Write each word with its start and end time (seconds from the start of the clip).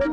We 0.00 0.06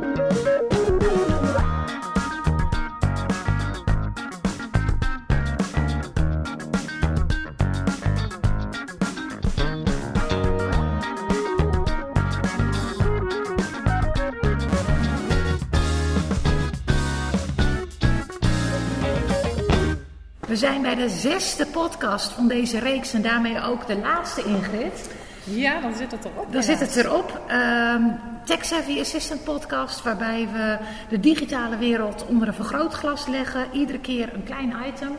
zijn 20.56 20.82
bij 20.82 20.96
de 20.96 21.10
zesde 21.10 21.66
podcast 21.66 22.32
van 22.32 22.48
deze 22.48 22.80
reeks 22.80 23.14
en 23.14 23.22
daarmee 23.22 23.62
ook 23.62 23.88
de 23.88 23.98
laatste 23.98 24.44
Ingrid. 24.44 25.10
Ja, 25.44 25.82
dan 25.82 25.96
zit 25.96 26.12
het 26.12 26.26
erop. 26.26 26.54
Dan 26.54 26.64
zit 26.64 26.80
het 26.80 26.96
erop. 26.96 27.42
Ehm 27.48 28.27
Tech 28.48 28.66
Savvy 28.66 29.00
Assistant 29.00 29.44
podcast 29.44 30.04
waarbij 30.04 30.48
we 30.54 30.78
de 31.10 31.20
digitale 31.20 31.78
wereld 31.78 32.26
onder 32.26 32.48
een 32.48 32.54
vergrootglas 32.54 33.28
leggen. 33.28 33.66
Iedere 33.72 34.00
keer 34.00 34.34
een 34.34 34.44
klein 34.44 34.74
item 34.88 35.12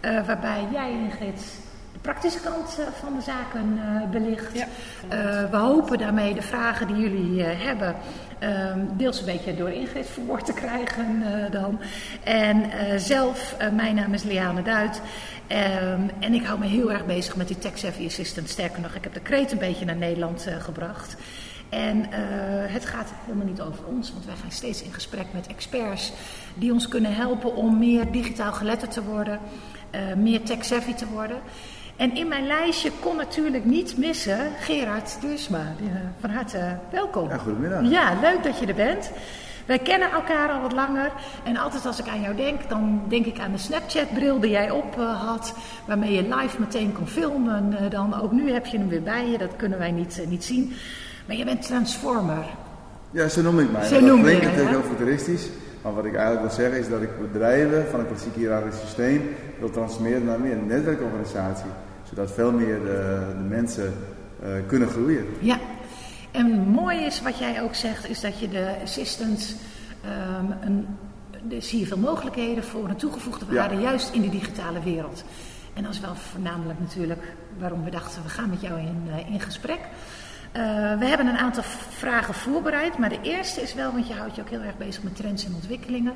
eh, 0.00 0.26
waarbij 0.26 0.68
jij 0.72 0.90
Ingrid 0.90 1.40
de 1.92 1.98
praktische 2.00 2.40
kant 2.40 2.78
eh, 2.78 2.86
van 3.00 3.14
de 3.14 3.22
zaken 3.22 3.78
eh, 3.78 4.10
belicht. 4.10 4.54
Ja, 4.54 4.66
we 5.50 5.56
hopen 5.56 5.98
daarmee 5.98 6.34
de 6.34 6.42
vragen 6.42 6.86
die 6.86 6.96
jullie 6.96 7.42
hebben 7.42 7.96
ehm, 8.38 8.80
deels 8.96 9.18
een 9.18 9.24
beetje 9.24 9.56
door 9.56 9.70
Ingrid 9.70 10.06
verwoord 10.06 10.46
te 10.46 10.52
krijgen 10.52 11.22
dan. 11.50 11.80
En 12.24 12.70
zelf, 13.00 13.56
mijn 13.72 13.94
naam 13.94 14.14
is 14.14 14.22
Liane 14.22 14.62
Duit. 14.62 15.00
Ehm, 15.46 16.00
en 16.18 16.34
ik 16.34 16.44
hou 16.44 16.58
me 16.58 16.66
heel 16.66 16.92
erg 16.92 17.06
bezig 17.06 17.36
met 17.36 17.48
die 17.48 17.58
Tech 17.58 17.78
Savvy 17.78 18.06
Assistant. 18.06 18.48
Sterker 18.48 18.80
nog, 18.80 18.94
ik 18.94 19.04
heb 19.04 19.14
de 19.14 19.20
kreet 19.20 19.52
een 19.52 19.58
beetje 19.58 19.84
naar 19.84 19.96
Nederland 19.96 20.46
gebracht. 20.58 21.16
En 21.68 22.12
eh, 22.12 22.20
het 22.72 22.86
gaat 22.86 23.12
helemaal 23.24 23.46
niet 23.46 23.60
over 23.60 23.84
ons, 23.86 24.12
want 24.12 24.24
wij 24.24 24.34
gaan 24.34 24.50
steeds 24.50 24.82
in 24.82 24.92
gesprek 24.92 25.26
met 25.32 25.46
experts 25.46 26.12
die 26.54 26.72
ons 26.72 26.88
kunnen 26.88 27.14
helpen 27.14 27.56
om 27.56 27.78
meer 27.78 28.10
digitaal 28.10 28.52
geletterd 28.52 28.90
te 28.90 29.02
worden, 29.02 29.38
eh, 29.90 30.00
meer 30.16 30.42
tech-savvy 30.42 30.94
te 30.94 31.06
worden. 31.06 31.36
En 31.96 32.14
in 32.14 32.28
mijn 32.28 32.46
lijstje 32.46 32.90
kon 33.00 33.16
natuurlijk 33.16 33.64
niet 33.64 33.96
missen 33.96 34.38
Gerard 34.60 35.20
Duursma. 35.20 35.74
Die, 35.78 35.88
eh, 35.88 35.94
Van 36.20 36.30
harte 36.30 36.78
welkom. 36.90 37.28
Ja, 37.28 37.36
goedemiddag. 37.36 37.90
Ja, 37.90 38.20
leuk 38.20 38.42
dat 38.42 38.58
je 38.58 38.66
er 38.66 38.74
bent. 38.74 39.10
Wij 39.66 39.78
kennen 39.78 40.10
elkaar 40.10 40.50
al 40.50 40.60
wat 40.60 40.72
langer. 40.72 41.12
En 41.44 41.56
altijd 41.56 41.86
als 41.86 41.98
ik 41.98 42.08
aan 42.08 42.20
jou 42.20 42.36
denk, 42.36 42.68
dan 42.68 43.02
denk 43.08 43.26
ik 43.26 43.38
aan 43.38 43.52
de 43.52 43.58
Snapchat-bril 43.58 44.40
die 44.40 44.50
jij 44.50 44.70
op 44.70 44.94
had. 44.96 45.54
Waarmee 45.84 46.12
je 46.12 46.34
live 46.34 46.60
meteen 46.60 46.92
kon 46.92 47.06
filmen. 47.06 47.90
Dan 47.90 48.20
ook 48.20 48.32
nu 48.32 48.52
heb 48.52 48.66
je 48.66 48.78
hem 48.78 48.88
weer 48.88 49.02
bij 49.02 49.28
je. 49.28 49.38
Dat 49.38 49.56
kunnen 49.56 49.78
wij 49.78 49.90
niet, 49.90 50.24
niet 50.28 50.44
zien. 50.44 50.72
Maar 51.28 51.36
je 51.36 51.44
bent 51.44 51.62
transformer. 51.62 52.44
Ja, 53.10 53.28
zo 53.28 53.42
noem 53.42 53.58
ik 53.58 53.72
mij. 53.72 53.86
Zo 53.86 54.00
dat 54.00 54.20
klinkt 54.20 54.42
natuurlijk 54.44 54.70
heel 54.70 54.82
futuristisch. 54.82 55.48
Maar 55.82 55.94
wat 55.94 56.04
ik 56.04 56.14
eigenlijk 56.14 56.46
wil 56.46 56.64
zeggen 56.64 56.78
is 56.78 56.88
dat 56.88 57.02
ik 57.02 57.32
bedrijven 57.32 57.86
van 57.90 58.00
een 58.00 58.06
klassiek 58.06 58.34
hiërarchisch 58.34 58.80
systeem 58.80 59.34
wil 59.58 59.70
transformeren 59.70 60.24
naar 60.24 60.40
meer 60.40 60.52
een 60.52 60.66
netwerkorganisatie. 60.66 61.70
Zodat 62.08 62.32
veel 62.32 62.52
meer 62.52 62.80
de, 62.80 63.18
de 63.38 63.44
mensen 63.48 63.94
eh, 64.42 64.48
kunnen 64.66 64.88
groeien. 64.88 65.26
Ja. 65.38 65.58
En 66.30 66.58
mooi 66.58 66.98
is 66.98 67.22
wat 67.22 67.38
jij 67.38 67.62
ook 67.62 67.74
zegt, 67.74 68.08
is 68.08 68.20
dat 68.20 68.38
je 68.40 68.48
de 68.48 68.74
assistants, 68.82 69.54
ehm 70.04 70.52
een, 70.60 70.86
er 71.50 71.62
zie 71.62 71.78
je 71.78 71.86
veel 71.86 71.98
mogelijkheden 71.98 72.64
voor 72.64 72.88
een 72.88 72.96
toegevoegde 72.96 73.44
Ja. 73.48 73.54
waarde, 73.54 73.80
juist 73.80 74.14
in 74.14 74.20
de 74.20 74.30
digitale 74.30 74.82
wereld. 74.82 75.24
En 75.74 75.82
dat 75.82 75.92
is 75.92 76.00
wel 76.00 76.14
voornamelijk 76.14 76.80
natuurlijk 76.80 77.22
waarom 77.58 77.84
we 77.84 77.90
dachten, 77.90 78.22
we 78.22 78.28
gaan 78.28 78.50
met 78.50 78.60
jou 78.60 78.80
in, 78.80 79.02
eh, 79.10 79.32
in 79.32 79.40
gesprek. 79.40 79.80
Eh, 80.52 80.98
we 80.98 81.04
hebben 81.04 81.26
een 81.26 81.38
aantal 81.38 81.62
vragen 81.88 82.34
voorbereid, 82.34 82.98
maar 82.98 83.08
de 83.08 83.20
eerste 83.22 83.60
is 83.60 83.74
wel, 83.74 83.92
want 83.92 84.08
je 84.08 84.14
houdt 84.14 84.34
je 84.34 84.40
ook 84.40 84.48
heel 84.48 84.62
erg 84.62 84.76
bezig 84.76 85.02
met 85.02 85.16
trends 85.16 85.44
en 85.44 85.54
ontwikkelingen. 85.54 86.14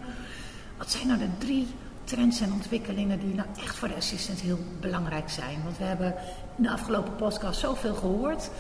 Wat 0.79 0.91
zijn 0.91 1.07
nou 1.07 1.19
de 1.19 1.29
drie 1.39 1.67
trends 2.05 2.41
en 2.41 2.53
ontwikkelingen 2.53 3.19
die 3.19 3.35
nou 3.35 3.49
echt 3.59 3.77
voor 3.77 3.89
de 3.89 3.95
assistant 3.95 4.41
heel 4.41 4.59
belangrijk 4.81 5.31
zijn? 5.31 5.57
Want 5.65 5.79
we 5.79 5.85
hebben 5.85 6.15
in 6.57 6.63
de 6.63 6.71
afgelopen 6.71 7.17
podcast 7.17 7.61
zoveel 7.61 7.95
gehoord. 7.95 8.51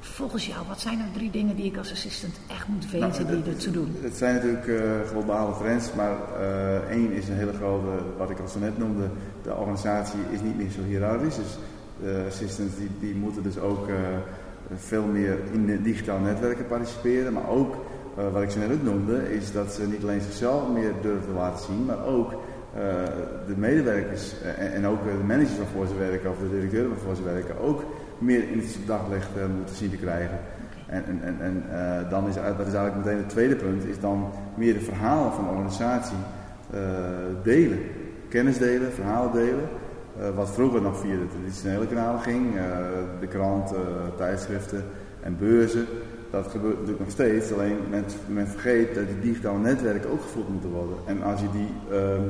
Volgens 0.00 0.46
jou, 0.46 0.66
wat 0.68 0.80
zijn 0.80 0.98
nou 0.98 1.10
drie 1.12 1.30
dingen 1.30 1.56
die 1.56 1.64
ik 1.64 1.76
als 1.76 1.92
assistant 1.92 2.40
echt 2.46 2.68
moet 2.68 2.90
weten 2.90 3.26
Nou, 3.26 3.42
die 3.42 3.52
er 3.52 3.58
toe 3.58 3.72
doen? 3.72 3.96
Het 4.02 4.16
zijn 4.16 4.34
natuurlijk 4.34 4.66
eh, 4.66 5.08
globale 5.08 5.56
trends, 5.56 5.92
maar 5.92 6.16
eh, 6.40 6.90
één 6.90 7.12
is 7.12 7.28
een 7.28 7.36
hele 7.36 7.52
grote, 7.52 8.02
wat 8.16 8.30
ik 8.30 8.38
al 8.38 8.48
zo 8.48 8.58
net 8.58 8.78
noemde, 8.78 9.08
de 9.42 9.54
organisatie 9.54 10.20
is 10.30 10.40
niet 10.40 10.56
meer 10.56 10.70
zo 10.70 10.82
hiërarchisch. 10.82 11.36
Dus 11.36 11.56
de 12.00 12.24
assistants 12.28 12.76
die, 12.76 12.90
die 13.00 13.14
moeten 13.14 13.42
dus 13.42 13.58
ook 13.58 13.88
veel 14.74 15.04
meer 15.04 15.38
in 15.52 15.66
de 15.66 15.82
digitale 15.82 16.20
netwerken 16.20 16.66
participeren. 16.66 17.32
Maar 17.32 17.48
ook, 17.48 17.74
eh, 18.16 18.32
wat 18.32 18.42
ik 18.42 18.50
zo 18.50 18.58
net 18.58 18.72
ook 18.72 18.82
noemde, 18.82 19.34
is 19.34 19.52
dat 19.52 19.72
ze 19.72 19.86
niet 19.88 20.02
alleen 20.02 20.20
zichzelf 20.20 20.68
meer 20.68 20.92
durven 21.02 21.26
te 21.26 21.34
laten 21.34 21.64
zien, 21.64 21.84
maar 21.84 22.04
ook 22.04 22.32
eh, 22.32 22.82
de 23.46 23.56
medewerkers 23.56 24.34
eh, 24.42 24.64
en, 24.64 24.72
en 24.72 24.86
ook 24.86 25.04
de 25.04 25.24
managers 25.26 25.58
waarvoor 25.58 25.86
ze 25.86 25.96
werken 25.96 26.30
of 26.30 26.38
de 26.38 26.50
directeuren 26.50 26.90
waarvoor 26.90 27.16
ze 27.16 27.22
werken 27.22 27.60
ook 27.60 27.84
meer 28.20 28.50
in 28.50 28.58
het 28.58 28.76
daglicht 28.86 29.28
eh, 29.36 29.42
moeten 29.56 29.76
zien 29.76 29.90
te 29.90 29.96
krijgen. 29.96 30.38
En, 30.86 31.04
en, 31.06 31.20
en, 31.22 31.36
en 31.40 31.64
eh, 31.70 32.10
dan 32.10 32.28
is, 32.28 32.34
dat 32.34 32.66
is 32.66 32.74
eigenlijk 32.74 32.96
meteen 32.96 33.16
het 33.16 33.28
tweede 33.28 33.56
punt, 33.56 33.84
is 33.84 34.00
dan 34.00 34.32
meer 34.54 34.72
de 34.72 34.80
verhalen 34.80 35.32
van 35.32 35.44
de 35.44 35.50
organisatie 35.50 36.16
eh, 36.70 36.80
delen. 37.42 37.78
Kennis 38.28 38.58
delen, 38.58 38.92
verhalen 38.92 39.32
delen. 39.32 39.68
Eh, 40.20 40.28
wat 40.34 40.50
vroeger 40.50 40.82
nog 40.82 40.98
via 40.98 41.16
de 41.16 41.28
traditionele 41.28 41.86
kanalen 41.86 42.20
ging, 42.20 42.56
eh, 42.56 42.62
de 43.20 43.26
krant, 43.26 43.72
eh, 43.72 43.78
tijdschriften 44.16 44.84
en 45.22 45.36
beurzen. 45.38 45.86
Dat 46.30 46.46
gebeurt 46.46 46.74
natuurlijk 46.74 47.00
nog 47.00 47.10
steeds, 47.10 47.52
alleen 47.52 47.76
men, 47.90 48.04
men 48.26 48.48
vergeet 48.48 48.94
dat 48.94 49.06
die 49.06 49.20
digitale 49.20 49.58
netwerken 49.58 50.10
ook 50.10 50.20
gevoed 50.20 50.48
moeten 50.48 50.70
worden. 50.70 50.96
En 51.06 51.22
als 51.22 51.40
je 51.40 51.50
die 51.52 51.68
ehm, 51.90 52.22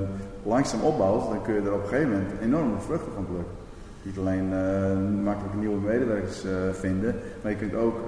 langzaam 0.42 0.80
opbouwt, 0.80 1.28
dan 1.28 1.42
kun 1.42 1.54
je 1.54 1.60
er 1.60 1.74
op 1.74 1.82
een 1.82 1.88
gegeven 1.88 2.10
moment 2.10 2.30
enorme 2.42 2.78
vruchten 2.78 3.12
van 3.14 3.26
plukken. 3.26 3.54
Niet 4.02 4.18
alleen 4.18 4.52
eh, 4.52 5.22
makkelijk 5.24 5.54
nieuwe 5.54 5.80
medewerkers 5.80 6.44
vinden, 6.72 7.14
maar 7.42 7.50
je 7.50 7.58
kunt 7.58 7.74
ook 7.74 7.98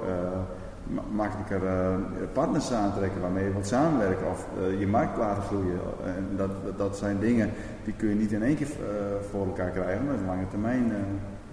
makkelijker 1.11 1.67
eh, 1.67 1.95
partners 2.33 2.73
aantrekken 2.73 3.21
waarmee 3.21 3.45
je 3.45 3.53
wilt 3.53 3.67
samenwerken 3.67 4.31
of 4.31 4.47
eh, 4.59 4.81
je 4.81 4.87
markt 4.87 5.17
laten 5.17 5.43
groeien. 5.43 5.81
En 6.05 6.37
dat, 6.37 6.51
dat, 6.79 6.97
zijn 6.97 7.19
dingen 7.19 7.51
die 7.85 7.95
kun 7.97 8.09
je 8.09 8.15
niet 8.15 8.33
in 8.33 8.43
één 8.43 8.57
keer 8.57 8.67
eh, 8.67 9.29
voor 9.31 9.47
elkaar 9.47 9.71
krijgen, 9.71 10.05
maar 10.05 10.15
dat 10.15 10.27
lange 10.27 10.49
termijn 10.49 10.93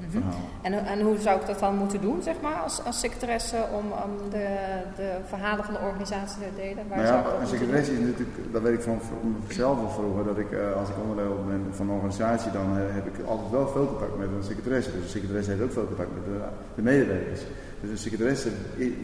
verhaal. 0.10 0.50
En, 0.62 0.74
en 0.86 1.02
hoe 1.02 1.18
zou 1.20 1.40
ik 1.40 1.46
dat 1.48 1.60
dan 1.60 1.76
moeten 1.76 2.02
doen, 2.02 2.22
zeg 2.22 2.36
maar, 2.42 2.56
als, 2.56 2.84
als 2.84 3.00
secretaresse 3.00 3.58
om, 3.80 3.86
om 4.06 4.30
de, 4.30 4.48
de 4.96 5.10
verhalen 5.28 5.66
van 5.66 5.74
de 5.74 5.80
organisatie 5.80 6.40
te 6.42 6.56
delen? 6.56 6.84
Waar 6.88 6.98
Nou 6.98 7.08
zou 7.08 7.20
ja, 7.20 7.34
ik 7.34 7.42
een 7.42 7.48
secretaresse 7.48 7.94
is 7.94 8.00
natuurlijk, 8.00 8.38
dat 8.52 8.62
weet 8.62 8.74
ik 8.74 8.82
van 8.82 9.00
van 9.02 9.36
mezelf 9.48 9.80
al 9.80 9.90
vroeger, 9.90 10.24
dat 10.24 10.38
ik 10.38 10.52
eh, 10.52 10.80
als 10.80 10.90
ik 10.90 10.96
onderdeel 11.02 11.44
ben 11.48 11.62
van 11.72 11.90
een 11.90 11.96
organisatie, 11.96 12.52
dan 12.52 12.68
eh, 12.78 12.84
heb 13.00 13.06
ik 13.08 13.26
altijd 13.26 13.52
wel 13.52 13.68
veel 13.68 13.88
contact 13.88 14.18
met 14.18 14.28
een 14.28 14.44
secretaresse. 14.44 14.92
Dus 14.92 15.02
een 15.02 15.10
secretaresse 15.10 15.52
heeft 15.52 15.64
ook 15.64 15.72
veel 15.72 15.88
contact 15.88 16.14
met 16.14 16.26
de, 16.26 16.40
de 16.76 16.82
medewerkers. 16.82 17.42
Dus 17.82 17.90
een 17.90 17.98
secretaresse, 17.98 18.50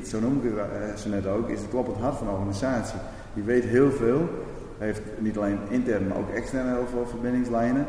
zo 0.06 0.20
noem 0.20 0.36
ik 0.38 0.44
het 0.44 0.58
eh, 0.58 0.96
zo 0.96 1.10
net 1.10 1.28
ook, 1.28 1.50
is 1.50 1.60
het 1.60 1.70
kloppend 1.70 1.98
hart 1.98 2.18
van 2.18 2.28
de 2.28 2.34
organisatie. 2.34 3.00
Die 3.34 3.44
weet 3.44 3.64
heel 3.64 3.92
veel, 3.92 4.30
heeft 4.78 5.02
niet 5.18 5.38
alleen 5.38 5.60
intern, 5.70 6.08
maar 6.08 6.18
ook 6.18 6.30
extern 6.30 6.68
heel 6.68 6.88
veel 6.92 7.08
verbindingslijnen. 7.08 7.86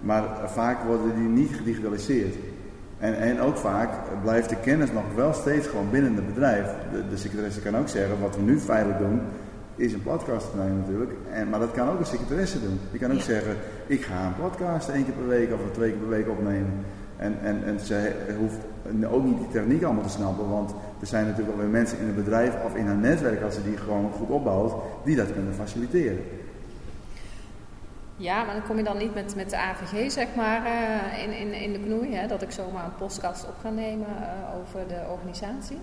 Maar 0.00 0.24
vaak 0.46 0.82
worden 0.82 1.14
die 1.14 1.28
niet 1.28 1.54
gedigitaliseerd. 1.56 2.34
En, 2.98 3.18
en 3.18 3.40
ook 3.40 3.56
vaak 3.56 3.90
blijft 4.22 4.48
de 4.48 4.56
kennis 4.56 4.92
nog 4.92 5.14
wel 5.14 5.32
steeds 5.32 5.66
gewoon 5.66 5.90
binnen 5.90 6.14
het 6.14 6.26
bedrijf. 6.26 6.66
De, 6.92 7.08
de 7.10 7.16
secretaresse 7.16 7.60
kan 7.60 7.76
ook 7.76 7.88
zeggen, 7.88 8.20
wat 8.20 8.36
we 8.36 8.42
nu 8.42 8.58
feitelijk 8.58 8.98
doen, 8.98 9.20
is 9.76 9.92
een 9.92 10.02
podcast 10.02 10.46
opnemen 10.46 10.76
natuurlijk. 10.78 11.10
En, 11.32 11.48
maar 11.48 11.60
dat 11.60 11.70
kan 11.72 11.88
ook 11.88 11.98
een 11.98 12.06
secretaresse 12.06 12.60
doen. 12.60 12.80
Die 12.90 13.00
kan 13.00 13.10
ook 13.10 13.16
Ja. 13.16 13.22
zeggen, 13.22 13.56
ik 13.86 14.02
ga 14.02 14.26
een 14.26 14.48
podcast 14.50 14.88
één 14.88 15.04
keer 15.04 15.14
per 15.14 15.28
week 15.28 15.52
of 15.52 15.60
twee 15.72 15.90
keer 15.90 15.98
per 15.98 16.08
week 16.08 16.28
opnemen. 16.28 16.72
En, 17.16 17.36
en, 17.42 17.64
en 17.64 17.80
ze 17.80 18.12
hoeft 18.38 18.56
ook 19.10 19.24
niet 19.24 19.38
die 19.38 19.48
techniek 19.48 19.82
allemaal 19.82 20.02
te 20.02 20.08
snappen, 20.08 20.48
want 20.48 20.74
er 21.00 21.06
zijn 21.06 21.24
natuurlijk 21.26 21.56
wel 21.56 21.64
weer 21.64 21.72
mensen 21.72 21.98
in 21.98 22.06
het 22.06 22.16
bedrijf 22.16 22.54
of 22.64 22.74
in 22.74 22.86
haar 22.86 22.96
netwerk, 22.96 23.42
als 23.42 23.54
ze 23.54 23.62
die 23.64 23.76
gewoon 23.76 24.10
goed 24.12 24.28
opbouwt, 24.28 24.74
die 25.04 25.16
dat 25.16 25.32
kunnen 25.32 25.54
faciliteren. 25.54 26.18
Ja, 28.20 28.44
maar 28.44 28.54
dan 28.54 28.66
kom 28.66 28.76
je 28.76 28.82
dan 28.82 28.98
niet 28.98 29.14
met, 29.14 29.34
met 29.36 29.50
de 29.50 29.56
AVG, 29.56 30.10
zeg 30.10 30.26
maar, 30.36 30.62
eh, 30.66 31.22
in, 31.22 31.32
in, 31.32 31.52
in 31.52 31.72
de 31.72 31.80
knoei, 31.80 32.14
hè, 32.14 32.26
dat 32.26 32.42
ik 32.42 32.50
zomaar 32.50 32.84
een 32.84 32.94
podcast 32.98 33.46
op 33.46 33.54
ga 33.60 33.70
nemen 33.70 34.06
eh, 34.06 34.60
over 34.60 34.88
de 34.88 35.00
organisatie. 35.12 35.78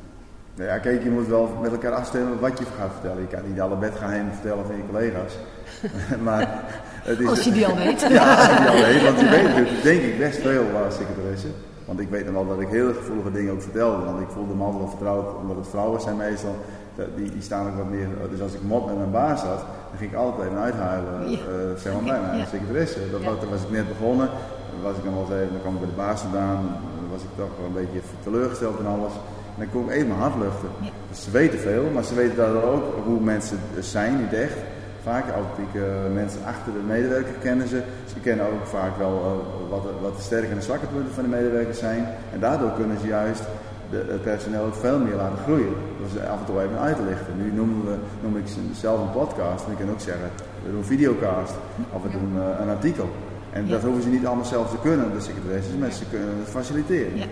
Nou 0.55 0.69
ja, 0.69 0.77
kijk, 0.77 1.03
je 1.03 1.09
moet 1.09 1.27
wel 1.27 1.57
met 1.61 1.71
elkaar 1.71 1.91
afstemmen 1.91 2.39
wat 2.39 2.59
je 2.59 2.65
gaat 2.77 2.91
vertellen. 2.91 3.21
Je 3.21 3.27
kan 3.27 3.49
niet 3.49 3.61
alle 3.61 3.75
bedgeheimen 3.75 4.33
vertellen 4.33 4.65
van 4.65 4.75
je 4.75 4.83
collega's. 4.91 5.33
maar 6.27 6.63
het 7.03 7.19
is, 7.19 7.27
Als 7.27 7.43
je 7.43 7.51
die 7.51 7.65
al 7.65 7.75
weet. 7.75 8.01
Ja, 8.09 8.35
als 8.35 8.45
je 8.47 8.55
die 8.57 8.69
al 8.69 8.81
weet. 8.85 9.03
Want 9.03 9.19
je 9.19 9.29
weet 9.29 9.43
natuurlijk, 9.43 9.83
denk 9.83 10.01
ik, 10.01 10.17
best 10.17 10.37
veel 10.41 10.65
als 10.85 10.95
secretaresse. 10.95 11.47
Want 11.85 11.99
ik 11.99 12.09
weet 12.09 12.25
dan 12.25 12.33
wel 12.33 12.47
dat 12.47 12.59
ik 12.59 12.67
hele 12.67 12.93
gevoelige 12.93 13.31
dingen 13.31 13.53
ook 13.53 13.61
vertelde. 13.61 14.05
Want 14.05 14.21
ik 14.21 14.29
voelde 14.29 14.53
me 14.53 14.63
altijd 14.63 14.81
wel 14.81 14.89
vertrouwd, 14.89 15.35
omdat 15.35 15.55
het 15.55 15.67
vrouwen 15.67 16.01
zijn 16.01 16.17
meestal. 16.17 16.55
Dat- 16.97 17.15
Die, 17.15 17.31
die 17.31 17.41
staan 17.41 17.67
ook 17.69 17.75
wat 17.77 17.89
meer. 17.89 18.07
Dus 18.31 18.41
als 18.41 18.53
ik 18.53 18.61
mop 18.73 18.85
met 18.85 18.97
mijn 18.97 19.11
baas 19.11 19.39
zat, 19.39 19.61
dan 19.89 19.97
ging 19.97 20.11
ik 20.11 20.17
altijd 20.17 20.47
even 20.49 20.61
uithuilen. 20.61 21.29
Ja. 21.31 21.37
eh, 21.37 21.79
zeg 21.83 21.93
maar, 21.93 22.03
bij 22.03 22.21
mij, 22.27 22.37
Ja. 22.37 22.45
secretaresse. 22.45 22.99
Dat, 23.11 23.21
Ja. 23.21 23.29
was, 23.29 23.39
toen 23.39 23.49
was 23.49 23.61
ik 23.67 23.71
net 23.71 23.87
begonnen. 23.87 24.27
Dan 24.71 24.81
was 24.87 24.97
ik 24.97 25.03
wel 25.03 25.19
eens 25.21 25.31
even, 25.39 25.51
dan 25.55 25.61
kwam 25.65 25.73
ik 25.73 25.79
bij 25.79 25.89
de 25.89 26.01
baas 26.05 26.21
vandaan. 26.21 26.59
Dan 26.99 27.07
was 27.15 27.21
ik 27.27 27.31
toch 27.41 27.51
wel 27.59 27.67
een 27.67 27.79
beetje 27.83 28.01
teleurgesteld 28.23 28.79
en 28.79 28.85
alles. 28.95 29.13
En 29.53 29.59
dan 29.63 29.69
kom 29.73 29.83
ik 29.89 29.95
even 29.95 30.07
mijn 30.07 30.19
hart 30.19 30.35
luchten. 30.45 30.69
Ja. 30.81 30.89
Dus 31.09 31.23
ze 31.23 31.31
weten 31.31 31.59
veel, 31.59 31.83
maar 31.93 32.03
ze 32.03 32.13
weten 32.15 32.35
daardoor 32.37 32.63
ook 32.73 32.85
hoe 33.05 33.19
mensen 33.19 33.59
zijn 33.79 34.13
in 34.19 34.25
het 34.29 34.33
echt. 34.33 34.57
Vaak 35.03 35.25
authentieke 35.35 35.85
mensen 36.13 36.39
achter 36.45 36.73
de 36.73 36.83
medewerker 36.87 37.33
kennen 37.41 37.67
ze. 37.67 37.81
Ze 38.13 38.19
kennen 38.19 38.45
ook 38.45 38.65
vaak 38.65 38.97
wel 38.97 39.15
eh, 39.25 39.69
wat, 39.69 39.83
de, 39.83 39.89
wat 40.01 40.15
de 40.15 40.21
sterke 40.21 40.47
en 40.47 40.55
de 40.55 40.61
zwakke 40.61 40.85
punten 40.85 41.13
van 41.13 41.23
de 41.23 41.29
medewerkers 41.29 41.79
zijn. 41.79 42.05
En 42.33 42.39
daardoor 42.39 42.71
kunnen 42.71 42.99
ze 42.99 43.07
juist 43.07 43.43
de, 43.89 44.05
het 44.07 44.21
personeel 44.21 44.63
ook 44.65 44.75
veel 44.75 44.99
meer 44.99 45.15
laten 45.15 45.37
groeien. 45.43 45.73
Door 45.99 46.09
ze 46.13 46.27
af 46.27 46.39
en 46.39 46.45
toe 46.45 46.61
even 46.61 46.79
uit 46.79 46.95
te 46.95 47.03
lichten. 47.03 47.33
Nu 47.37 47.51
noemen 47.51 47.85
we, 47.85 47.95
noem 48.21 48.37
ik 48.37 48.43
zelf 48.79 48.99
een 49.01 49.11
podcast. 49.11 49.65
En 49.65 49.71
ik 49.71 49.77
kan 49.77 49.89
ook 49.89 49.99
zeggen, 49.99 50.29
we 50.63 50.69
doen 50.69 50.77
een 50.77 50.85
videocast. 50.85 51.53
Of 51.91 52.01
we 52.03 52.09
doen 52.09 52.31
eh, 52.41 52.59
een 52.61 52.69
artikel. 52.69 53.09
En 53.51 53.65
Ja. 53.65 53.71
dat 53.71 53.81
hoeven 53.83 54.03
ze 54.03 54.09
niet 54.09 54.25
allemaal 54.25 54.45
zelf 54.45 54.69
te 54.69 54.77
kunnen, 54.81 55.13
de 55.13 55.21
secretaresses, 55.21 55.75
maar 55.79 55.91
ze 55.91 56.05
kunnen 56.09 56.27
het 56.39 56.49
faciliteren. 56.49 57.17
Ja. 57.17 57.25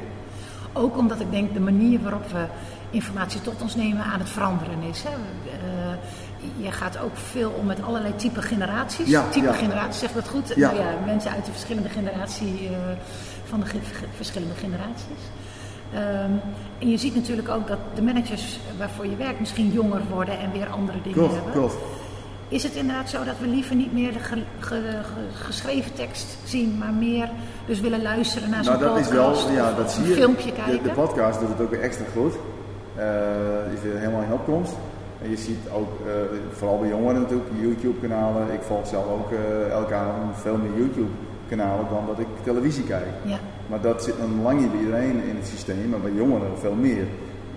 Ook 0.74 0.98
omdat 0.98 1.20
ik 1.20 1.32
denk 1.32 1.54
de 1.54 1.60
manier 1.60 2.00
waarop 2.02 2.32
we 2.32 2.46
informatie 2.90 3.42
tot 3.42 3.62
ons 3.62 3.76
nemen 3.76 4.04
aan 4.04 4.20
het 4.20 4.30
veranderen 4.30 4.82
is. 4.90 5.04
Hè. 5.04 5.10
Eh, 5.10 6.66
je 6.66 6.72
gaat 6.72 6.98
ook 7.00 7.18
veel 7.18 7.50
om 7.60 7.66
met 7.66 7.84
allerlei 7.84 8.16
type 8.16 8.42
generaties. 8.42 9.08
Ja, 9.10 9.24
type 9.30 9.46
ja. 9.46 9.54
generaties, 9.54 10.00
zeg 10.00 10.10
ik 10.10 10.16
dat 10.16 10.28
goed? 10.28 10.54
Ja. 10.56 10.72
Nou 10.72 10.80
ja, 10.84 10.90
mensen 11.06 11.32
uit 11.32 11.46
de 11.46 11.52
verschillende 11.52 11.90
generatie, 11.90 12.68
eh, 12.68 12.76
van 13.46 13.60
de 13.60 13.66
ge- 13.66 13.78
verschillende 14.16 14.54
generaties. 14.56 15.22
Ehm, 15.94 16.32
en 16.80 16.90
je 16.90 16.98
ziet 16.98 17.16
natuurlijk 17.16 17.50
ook 17.50 17.68
dat 17.68 17.78
de 17.96 18.02
managers 18.02 18.60
waarvoor 18.78 19.06
je 19.06 19.16
werkt 19.16 19.40
misschien 19.40 19.72
jonger 19.72 20.02
worden 20.14 20.40
en 20.40 20.52
weer 20.52 20.68
andere 20.68 20.98
dingen 21.02 21.18
Klopt, 21.18 21.34
hebben. 21.34 21.52
klopt. 21.52 21.76
Is 22.48 22.64
het 22.64 22.74
inderdaad 22.76 23.10
zo 23.10 23.24
dat 23.24 23.36
we 23.40 23.48
liever 23.48 23.76
niet 23.76 23.94
meer 23.94 24.14
de 24.14 24.20
ge- 24.20 24.44
ge- 24.60 24.82
ge- 25.04 25.44
geschreven 25.46 25.94
tekst 25.94 26.38
zien, 26.44 26.78
maar 26.78 26.94
meer 26.94 27.30
dus 27.66 27.80
willen 27.80 28.02
luisteren 28.02 28.50
naar 28.50 28.64
zo'n 28.64 28.74
Nou, 28.74 28.86
dat 28.86 28.98
is 29.00 29.08
podcast 29.08 29.46
wel, 29.46 29.56
ja, 29.56 29.74
dat 29.74 29.92
zie 29.92 30.08
je. 30.08 30.14
filmpje 30.14 30.50
De- 30.50 30.62
kijken? 30.62 30.84
De, 30.84 30.90
podcast 30.90 31.40
doet 31.40 31.50
het 31.50 31.62
ook 31.62 31.70
weer 31.70 31.82
extra 31.82 32.06
goed. 32.16 32.34
Eh 32.96 33.74
is 33.74 33.82
weer 33.82 33.98
helemaal 33.98 34.22
in 34.22 34.34
opkomst. 34.34 34.74
En 35.24 35.30
je 35.30 35.38
ziet 35.38 35.60
ook, 35.74 36.00
eh, 36.08 36.12
vooral 36.52 36.80
bij 36.80 36.90
jongeren 36.90 37.22
natuurlijk, 37.22 37.50
YouTube-kanalen. 37.60 38.54
Ik 38.54 38.62
volg 38.62 38.88
zelf 38.88 39.06
ook 39.06 39.32
elke 39.72 39.94
avond 39.94 40.36
veel 40.42 40.58
meer 40.58 40.78
YouTube-kanalen 40.78 41.86
dan 41.90 42.04
dat 42.08 42.20
ik 42.20 42.28
televisie 42.44 42.84
kijk. 42.84 43.06
Ja, 43.24 43.38
Maar 43.68 43.82
dat 43.82 44.04
zit 44.04 44.20
nog 44.20 44.44
lang 44.44 44.60
niet 44.60 44.72
bij 44.72 44.80
iedereen 44.80 45.24
in 45.24 45.36
het 45.36 45.48
systeem, 45.48 45.90
maar 45.90 46.00
bij 46.00 46.12
jongeren 46.12 46.60
veel 46.60 46.74
meer. 46.74 47.06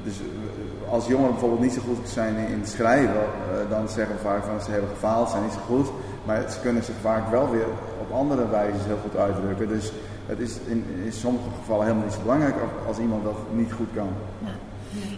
Dus 0.05 0.15
eh, 0.21 0.93
als 0.93 1.07
jongeren 1.07 1.31
bijvoorbeeld 1.31 1.61
niet 1.61 1.73
zo 1.73 1.81
goed 1.81 2.09
zijn 2.09 2.37
in 2.37 2.61
het 2.61 2.69
schrijven, 2.69 3.15
eh, 3.15 3.71
dan 3.71 3.89
zeggen 3.89 4.15
we 4.17 4.21
vaak 4.23 4.45
van 4.45 4.61
ze 4.61 4.71
hebben 4.71 4.91
gefaald, 4.91 5.31
zijn 5.31 5.43
niet 5.43 5.53
zo 5.53 5.59
goed. 5.67 5.87
Maar 6.25 6.51
ze 6.51 6.61
kunnen 6.61 6.85
zich 6.85 6.95
vaak 7.01 7.31
wel 7.31 7.51
weer 7.51 7.67
op 8.01 8.13
andere 8.13 8.49
wijzes 8.49 8.85
heel 8.85 8.99
goed 9.03 9.17
uitdrukken. 9.21 9.69
Dus 9.69 9.93
het 10.27 10.39
is 10.39 10.59
in, 10.67 10.85
in 11.05 11.13
sommige 11.13 11.45
gevallen 11.61 11.85
helemaal 11.85 12.05
niet 12.05 12.15
zo 12.15 12.21
belangrijk 12.23 12.55
als- 12.87 12.99
iemand 12.99 13.25
dat 13.25 13.37
niet 13.53 13.73
goed 13.73 13.89
kan. 13.95 14.09
ja. 14.45 14.49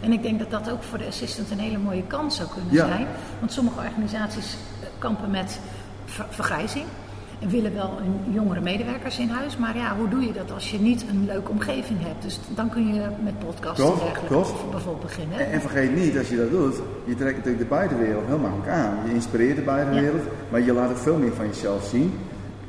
En 0.00 0.12
ik 0.12 0.22
denk 0.22 0.38
dat 0.38 0.50
dat 0.50 0.70
ook 0.70 0.82
voor 0.82 0.98
de 0.98 1.06
assistant 1.06 1.50
een 1.50 1.58
hele 1.58 1.78
mooie 1.78 2.02
kans 2.06 2.37
zou 2.37 2.48
kunnen 2.48 2.72
Ja. 2.75 2.87
zijn. 2.87 3.06
Want 3.38 3.52
sommige 3.52 3.78
organisaties 3.88 4.56
eh, 4.81 4.87
kampen 4.98 5.31
met 5.31 5.60
ver- 6.04 6.26
vergrijzing. 6.31 6.84
En 7.40 7.48
willen 7.48 7.75
wel 7.75 7.98
een 8.00 8.32
jongere 8.32 8.60
medewerkers 8.60 9.19
in 9.19 9.28
huis. 9.28 9.56
Maar 9.56 9.76
ja, 9.76 9.96
hoe 9.96 10.08
doe 10.08 10.20
je 10.20 10.32
dat 10.32 10.52
als 10.52 10.70
je 10.70 10.81
niet 10.81 11.04
een 11.10 11.25
leuke 11.26 11.50
omgeving 11.50 11.98
hebt? 12.02 12.22
Dus 12.22 12.40
dan 12.54 12.69
kun 12.69 12.94
je 12.94 13.02
met 13.22 13.38
podcasts 13.38 13.81
en 13.81 13.87
dergelijke 13.87 14.70
bijvoorbeeld 14.70 15.00
beginnen. 15.00 15.38
En, 15.38 15.50
en 15.50 15.60
vergeet 15.60 15.94
niet, 15.94 16.19
als 16.19 16.28
je 16.28 16.37
dat 16.37 16.50
doet, 16.50 16.75
je 17.04 17.14
trekt 17.14 17.37
natuurlijk 17.37 17.62
de 17.62 17.69
buitenwereld 17.69 18.26
heel 18.26 18.38
makkelijk 18.38 18.69
aan. 18.69 18.98
Je 19.06 19.14
inspireert 19.14 19.56
de 19.56 19.62
buitenwereld, 19.62 20.22
maar 20.50 20.60
je 20.60 20.72
laat 20.72 20.90
ook 20.90 20.96
veel 20.96 21.16
meer 21.16 21.32
van 21.32 21.46
jezelf 21.46 21.84
zien. 21.84 22.19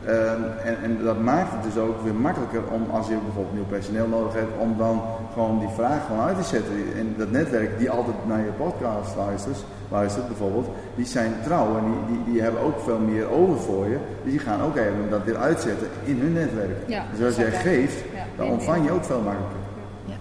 Ehm, 0.06 0.44
en, 0.63 0.81
en 0.83 1.03
dat 1.03 1.19
maakt 1.19 1.51
het 1.51 1.63
dus 1.63 1.83
ook 1.83 2.01
weer 2.01 2.15
makkelijker 2.15 2.62
om, 2.71 2.85
als 2.91 3.07
je 3.07 3.18
bijvoorbeeld 3.23 3.53
nieuw 3.53 3.65
personeel 3.77 4.07
nodig 4.07 4.33
hebt, 4.33 4.57
om 4.59 4.77
dan 4.77 5.01
gewoon 5.33 5.59
die 5.59 5.69
vraag 5.69 6.06
gewoon 6.06 6.21
uit 6.21 6.38
te 6.38 6.44
zetten. 6.44 6.73
En 6.97 7.13
dat 7.18 7.31
netwerk 7.31 7.77
die 7.79 7.89
altijd 7.89 8.15
naar 8.27 8.39
je 8.39 8.51
podcast 8.51 9.15
luistert, 9.15 9.65
luistert 9.92 10.28
bijvoorbeeld, 10.28 10.68
die 10.96 11.06
zijn 11.06 11.34
trouw 11.44 11.78
en 11.78 11.84
die, 11.84 12.18
die, 12.18 12.34
die 12.34 12.42
hebben 12.42 12.62
ook 12.62 12.80
veel 12.80 13.00
meer 13.00 13.30
over 13.30 13.60
voor 13.60 13.86
je. 13.86 13.98
Dus 14.24 14.32
die 14.32 14.40
gaan 14.40 14.62
ook 14.62 14.76
even 14.76 15.10
dat 15.10 15.24
weer 15.24 15.38
uitzetten 15.38 15.88
in 16.04 16.20
hun 16.20 16.34
netwerk. 16.34 16.78
Ja, 16.88 17.06
dus 17.16 17.26
als 17.26 17.36
jij 17.36 17.52
geeft, 17.52 18.04
ja, 18.14 18.26
dan 18.38 18.48
ontvang 18.48 18.86
je 18.86 18.92
ook 18.92 19.06
veel 19.06 19.22
makkelijker. 19.22 19.60
Ja. 20.06 20.14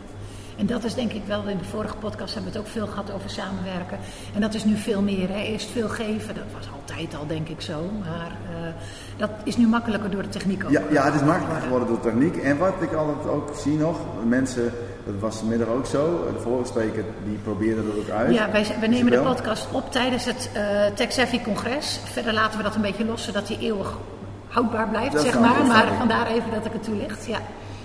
En 0.56 0.66
dat 0.66 0.84
is 0.84 0.94
denk 0.94 1.12
ik 1.12 1.22
wel, 1.26 1.48
in 1.48 1.58
de 1.58 1.64
vorige 1.64 1.96
podcast 1.96 2.34
hebben 2.34 2.52
we 2.52 2.58
het 2.58 2.66
ook 2.66 2.72
veel 2.72 2.86
gehad 2.86 3.12
over 3.12 3.30
samenwerken. 3.30 3.98
En 4.34 4.40
dat 4.40 4.54
is 4.54 4.64
nu 4.64 4.76
veel 4.76 5.02
meer. 5.02 5.28
Hè. 5.28 5.40
Eerst 5.40 5.70
veel 5.70 5.88
geven, 5.88 6.34
dat 6.34 6.44
was 6.58 6.68
altijd 6.80 7.14
al 7.14 7.26
denk 7.26 7.48
ik 7.48 7.60
zo. 7.60 7.90
Maar 8.00 8.36
eh, 8.50 8.72
dat 9.16 9.30
is 9.44 9.56
nu 9.56 9.66
makkelijker 9.66 10.10
door 10.10 10.22
de 10.22 10.28
techniek 10.28 10.64
ook. 10.64 10.70
Ja, 10.70 10.82
ja, 10.90 11.04
het 11.04 11.14
is 11.14 11.22
makkelijker 11.22 11.62
geworden 11.62 11.88
door 11.88 12.00
techniek. 12.00 12.36
En 12.36 12.58
wat 12.58 12.74
ik 12.80 12.92
altijd 12.92 13.28
ook 13.28 13.50
zie 13.54 13.76
nog, 13.76 13.98
mensen, 14.28 14.72
dat 15.04 15.14
was 15.20 15.36
vanmiddag 15.36 15.68
ook 15.68 15.86
zo, 15.86 16.24
de 16.34 16.40
vorige 16.40 16.66
spreker 16.66 17.04
die 17.24 17.38
probeerde 17.42 17.82
dat 17.86 17.96
ook 17.96 18.10
uit. 18.10 18.34
Ja, 18.34 18.50
wij, 18.50 18.66
wij 18.80 18.88
nemen 18.88 19.12
de 19.12 19.20
podcast 19.20 19.68
op 19.72 19.90
tijdens 19.90 20.24
het 20.24 20.50
eh 20.52 20.86
Tech 20.94 21.12
Savvy 21.12 21.42
congres. 21.42 22.00
Verder 22.04 22.32
laten 22.32 22.56
we 22.56 22.64
dat 22.64 22.74
een 22.74 22.82
beetje 22.82 23.04
los, 23.04 23.24
zodat 23.24 23.46
die 23.46 23.58
eeuwig 23.58 23.96
houdbaar 24.48 24.88
blijft, 24.88 25.12
Dat 25.12 25.22
zeg 25.22 25.32
kan, 25.32 25.40
maar. 25.40 25.66
Maar 25.66 25.86
vandaar 25.98 26.26
even 26.26 26.50
dat 26.54 26.64
ik 26.64 26.72
het 26.72 26.82
toelicht. 26.82 27.26
Ja. 27.26 27.38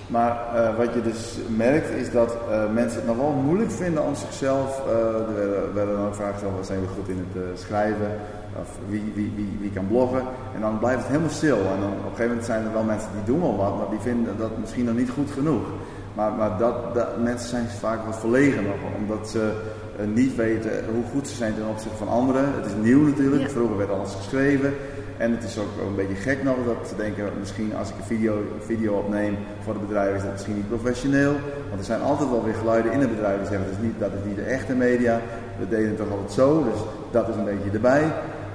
Maar 0.08 0.56
eh, 0.56 0.78
wat 0.78 0.94
je 0.94 1.02
dus 1.02 1.38
merkt 1.48 1.90
is 1.90 2.12
dat 2.12 2.38
eh, 2.50 2.72
mensen 2.74 2.98
het 2.98 3.08
nog 3.08 3.18
wel 3.18 3.32
moeilijk 3.32 3.72
vinden 3.72 4.04
om 4.04 4.16
zichzelf, 4.16 4.82
eh, 4.88 4.96
er 4.96 5.36
werden, 5.36 5.74
werden 5.74 5.96
dan 5.96 6.06
ook 6.06 6.16
vragen 6.16 6.34
gesteld, 6.34 6.56
wat 6.56 6.66
zijn 6.66 6.82
we 6.82 6.88
goed 6.88 7.10
in 7.10 7.28
het 7.28 7.44
eh, 7.44 7.50
schrijven, 7.60 8.20
of 8.62 8.70
wie, 8.90 9.12
wie, 9.16 9.32
wie, 9.36 9.58
wie 9.62 9.72
kan 9.72 9.88
bloggen. 9.88 10.22
En 10.56 10.62
dan 10.62 10.80
blijft 10.80 11.00
het 11.00 11.08
helemaal 11.08 11.30
stil. 11.30 11.58
En 11.58 11.80
dan, 11.80 11.90
op 11.90 11.98
een 11.98 12.04
gegeven 12.04 12.28
moment 12.28 12.46
zijn 12.46 12.66
er 12.66 12.74
wel 12.74 12.84
mensen 12.84 13.10
die 13.14 13.24
doen 13.24 13.42
wel 13.42 13.58
wat, 13.58 13.78
maar 13.78 13.90
die 13.90 14.00
vinden 14.00 14.38
dat 14.38 14.58
misschien 14.58 14.86
nog 14.86 14.96
niet 14.96 15.10
goed 15.10 15.32
genoeg. 15.32 15.64
Maar, 16.16 16.32
maar 16.32 16.58
dat, 16.58 16.94
dat, 16.94 17.18
mensen 17.18 17.50
zijn 17.50 17.66
vaak 17.68 18.06
wat 18.06 18.20
verlegen 18.20 18.64
nog, 18.64 18.76
omdat 18.98 19.30
ze 19.30 19.54
eh, 20.00 20.06
niet 20.14 20.36
weten 20.36 20.72
hoe 20.94 21.04
goed 21.12 21.28
ze 21.28 21.36
zijn 21.36 21.54
ten 21.56 21.68
opzichte 21.68 21.98
van 21.98 22.08
anderen. 22.08 22.46
Het 22.56 22.66
is 22.66 22.72
nieuw 22.82 23.02
natuurlijk, 23.02 23.42
Ja. 23.42 23.50
vroeger 23.50 23.78
werd 23.78 23.90
alles 23.90 24.14
geschreven. 24.14 24.74
En 25.18 25.32
het 25.32 25.44
is 25.44 25.58
ook 25.58 25.88
een 25.88 25.96
beetje 25.96 26.16
gek 26.16 26.44
nog 26.44 26.56
dat 26.66 26.88
ze 26.88 26.96
denken, 26.96 27.32
misschien 27.40 27.76
als 27.76 27.90
ik 27.90 27.96
een 27.98 28.04
video, 28.04 28.34
video 28.60 28.94
opneem 28.94 29.38
voor 29.64 29.74
het 29.74 29.88
bedrijf 29.88 30.16
is 30.16 30.22
dat 30.22 30.32
misschien 30.32 30.56
niet 30.56 30.68
professioneel. 30.68 31.34
Want 31.68 31.80
er 31.80 31.86
zijn 31.86 32.02
altijd 32.02 32.30
wel 32.30 32.44
weer 32.44 32.54
geluiden 32.54 32.92
in 32.92 33.00
het 33.00 33.10
bedrijf 33.10 33.38
die 33.38 33.48
zeggen, 33.48 33.66
dat 33.66 33.78
is 33.78 33.84
niet, 33.86 34.00
dat 34.00 34.12
is 34.12 34.28
niet 34.28 34.36
de 34.36 34.42
echte 34.42 34.74
media. 34.74 35.22
We 35.60 35.68
deden 35.70 35.88
het 35.88 35.98
toch 35.98 36.12
altijd 36.12 36.32
zo, 36.32 36.64
dus 36.64 36.80
dat 37.12 37.28
is 37.30 37.36
een 37.36 37.44
beetje 37.46 37.70
erbij. 37.74 38.14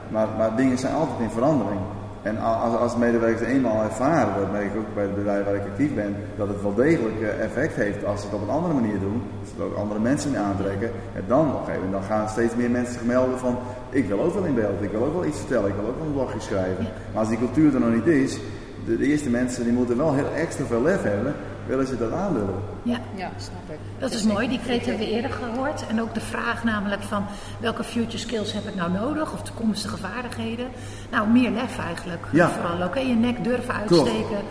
Maar, 0.09 0.29
maar 0.39 0.57
dingen 0.57 0.79
zijn 0.79 0.95
altijd 0.95 1.21
in 1.21 1.31
verandering. 1.31 1.81
En 2.23 2.39
als, 2.39 2.77
als 2.77 2.97
medewerkers 2.97 3.49
eenmaal 3.49 3.83
ervaren, 3.83 4.41
dat 4.41 4.53
merk 4.53 4.65
ik 4.65 4.77
ook 4.77 4.95
bij 4.95 5.03
het 5.03 5.15
bedrijf 5.15 5.45
waar 5.45 5.55
ik 5.55 5.67
actief 5.71 5.95
ben, 5.95 6.17
dat 6.37 6.49
het 6.49 6.63
wel 6.63 6.75
degelijk 6.75 7.21
eh, 7.21 7.45
effect 7.45 7.75
heeft 7.75 8.05
als 8.05 8.21
ze 8.21 8.27
het 8.27 8.35
op 8.35 8.43
een 8.43 8.55
andere 8.55 8.75
manier 8.75 9.01
doen. 9.01 9.23
Dat 9.41 9.49
ze 9.49 9.63
er 9.63 9.69
ook 9.69 9.77
andere 9.77 10.01
mensen 10.01 10.31
mee 10.31 10.41
aantrekken. 10.41 10.91
En 11.15 11.25
dan 11.27 11.47
op 11.49 11.59
een 11.59 11.65
gegeven 11.65 11.85
moment 11.85 11.93
dan 11.93 12.17
gaan 12.17 12.29
steeds 12.29 12.55
meer 12.55 12.71
mensen 12.71 12.93
zich 12.93 13.05
melden 13.05 13.39
van 13.39 13.59
ik 13.91 14.07
wil 14.07 14.21
ook 14.21 14.35
wel 14.35 14.45
in 14.45 14.55
beeld, 14.55 14.83
ik 14.83 14.91
wil 14.91 15.05
ook 15.05 15.15
wel 15.15 15.25
iets 15.25 15.39
vertellen, 15.39 15.69
ik 15.69 15.75
wil 15.75 15.89
ook 15.89 15.99
wel 15.99 16.07
een 16.07 16.13
blogje 16.13 16.41
schrijven. 16.41 16.87
Maar 17.13 17.21
als 17.21 17.29
die 17.29 17.39
cultuur 17.39 17.75
er 17.75 17.81
nog 17.81 17.95
niet 17.95 18.07
is, 18.07 18.39
de, 18.87 18.97
de 18.97 19.07
eerste 19.07 19.31
mensen 19.31 19.65
die 19.65 19.73
moeten 19.73 19.97
wel 19.97 20.15
heel 20.15 20.33
extra 20.37 20.65
veel 20.65 20.83
lef 20.83 21.03
hebben, 21.03 21.35
willen 21.71 21.87
ze 21.87 21.99
dat 21.99 22.13
aandullen. 22.13 22.55
Ja. 22.83 23.01
Ja, 23.15 23.31
snap 23.37 23.71
ik. 23.71 23.79
Dat 23.99 24.13
is 24.13 24.23
mooi, 24.23 24.49
die 24.49 24.61
kreet 24.65 24.87
hebben 24.87 25.07
we 25.07 25.13
eerder 25.13 25.31
gehoord. 25.31 25.87
En 25.87 26.01
ook 26.01 26.15
de 26.15 26.21
vraag 26.21 26.65
namelijk 26.65 27.03
van 27.03 27.27
welke 27.61 27.85
future 27.85 28.19
skills 28.19 28.53
heb 28.53 28.69
ik 28.69 28.75
nou 28.75 28.91
nodig 28.93 29.33
of 29.33 29.43
toekomstige 29.43 29.97
vaardigheden. 29.97 30.67
Nou, 31.11 31.29
meer 31.29 31.51
lef 31.51 31.79
eigenlijk. 31.79 32.27
Ja. 32.33 32.51
Vooral 32.51 32.83
ook 32.83 32.95
hè, 32.95 33.01
je 33.01 33.15
nek 33.15 33.45
durven 33.45 33.75
uitsteken. 33.75 34.43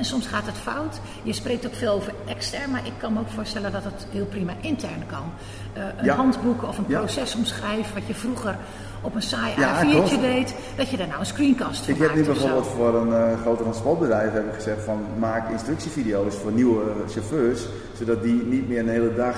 En 0.00 0.06
soms 0.06 0.26
gaat 0.26 0.46
het 0.46 0.56
fout. 0.56 1.00
Je 1.22 1.32
spreekt 1.32 1.66
ook 1.66 1.74
veel 1.74 1.92
over 1.92 2.12
extern, 2.26 2.70
maar 2.70 2.86
ik 2.86 2.92
kan 2.98 3.12
me 3.12 3.20
ook 3.20 3.28
voorstellen 3.28 3.72
dat 3.72 3.84
het 3.84 4.06
heel 4.10 4.24
prima 4.24 4.52
intern 4.60 5.02
kan. 5.06 5.22
Eh, 5.72 5.82
een 5.98 6.04
Ja. 6.04 6.14
handboek 6.14 6.62
of 6.62 6.78
een 6.78 6.86
proces 6.86 7.34
omschrijven 7.34 7.94
wat 7.94 8.06
je 8.06 8.14
vroeger 8.14 8.56
op 9.00 9.14
een 9.14 9.22
saai 9.22 9.52
Ja, 9.56 9.74
A4'tje 9.84 9.90
klopt. 9.90 10.20
deed, 10.20 10.54
dat 10.76 10.90
je 10.90 10.96
daar 10.96 11.06
nou 11.06 11.20
een 11.20 11.26
screencast 11.26 11.84
van 11.84 11.94
Ik 11.94 12.00
heb 12.00 12.14
nu 12.14 12.24
zo. 12.24 12.32
bijvoorbeeld 12.32 12.66
voor 12.66 12.94
een 12.94 13.12
eh 13.12 13.40
groter 13.40 13.62
transportbedrijf 13.62 14.32
heb 14.32 14.46
ik 14.46 14.54
gezegd 14.54 14.84
van 14.84 14.98
maak 15.18 15.50
instructievideo's 15.50 16.34
voor 16.34 16.52
nieuwe 16.52 16.80
eh, 16.82 17.10
chauffeurs, 17.12 17.66
zodat 17.98 18.22
die 18.22 18.42
niet 18.42 18.68
meer 18.68 18.78
een 18.78 18.88
hele 18.88 19.14
dag 19.14 19.36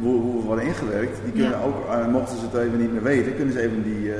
hoe, 0.00 0.20
hoe 0.20 0.40
we 0.40 0.46
worden 0.46 0.64
ingewerkt. 0.64 1.18
Die 1.24 1.32
kunnen 1.32 1.58
Ja. 1.58 1.64
ook, 1.64 2.10
mochten 2.10 2.38
ze 2.38 2.44
het 2.44 2.54
even 2.66 2.78
niet 2.78 2.92
meer 2.92 3.02
weten, 3.02 3.36
kunnen 3.36 3.52
ze 3.54 3.60
even 3.60 3.82
die 3.82 4.02
Ja. 4.02 4.14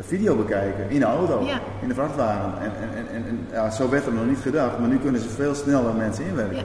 De 0.00 0.06
video 0.06 0.36
bekijken 0.36 0.90
in 0.90 0.98
de 0.98 1.04
auto, 1.06 1.44
Ja. 1.46 1.58
in 1.82 1.88
de 1.88 1.94
vrachtwagen. 1.94 2.52
En, 2.62 2.72
en, 2.82 2.96
en, 2.98 3.14
en, 3.14 3.24
en 3.28 3.46
ja, 3.52 3.70
zo 3.70 3.88
werd 3.88 4.06
er 4.06 4.12
nog 4.12 4.26
niet 4.26 4.38
gedacht, 4.38 4.78
maar 4.78 4.88
nu 4.88 4.98
kunnen 4.98 5.20
ze 5.20 5.28
veel 5.28 5.54
sneller 5.54 5.94
mensen 5.94 6.24
inwerken. 6.24 6.56
Ja. 6.56 6.62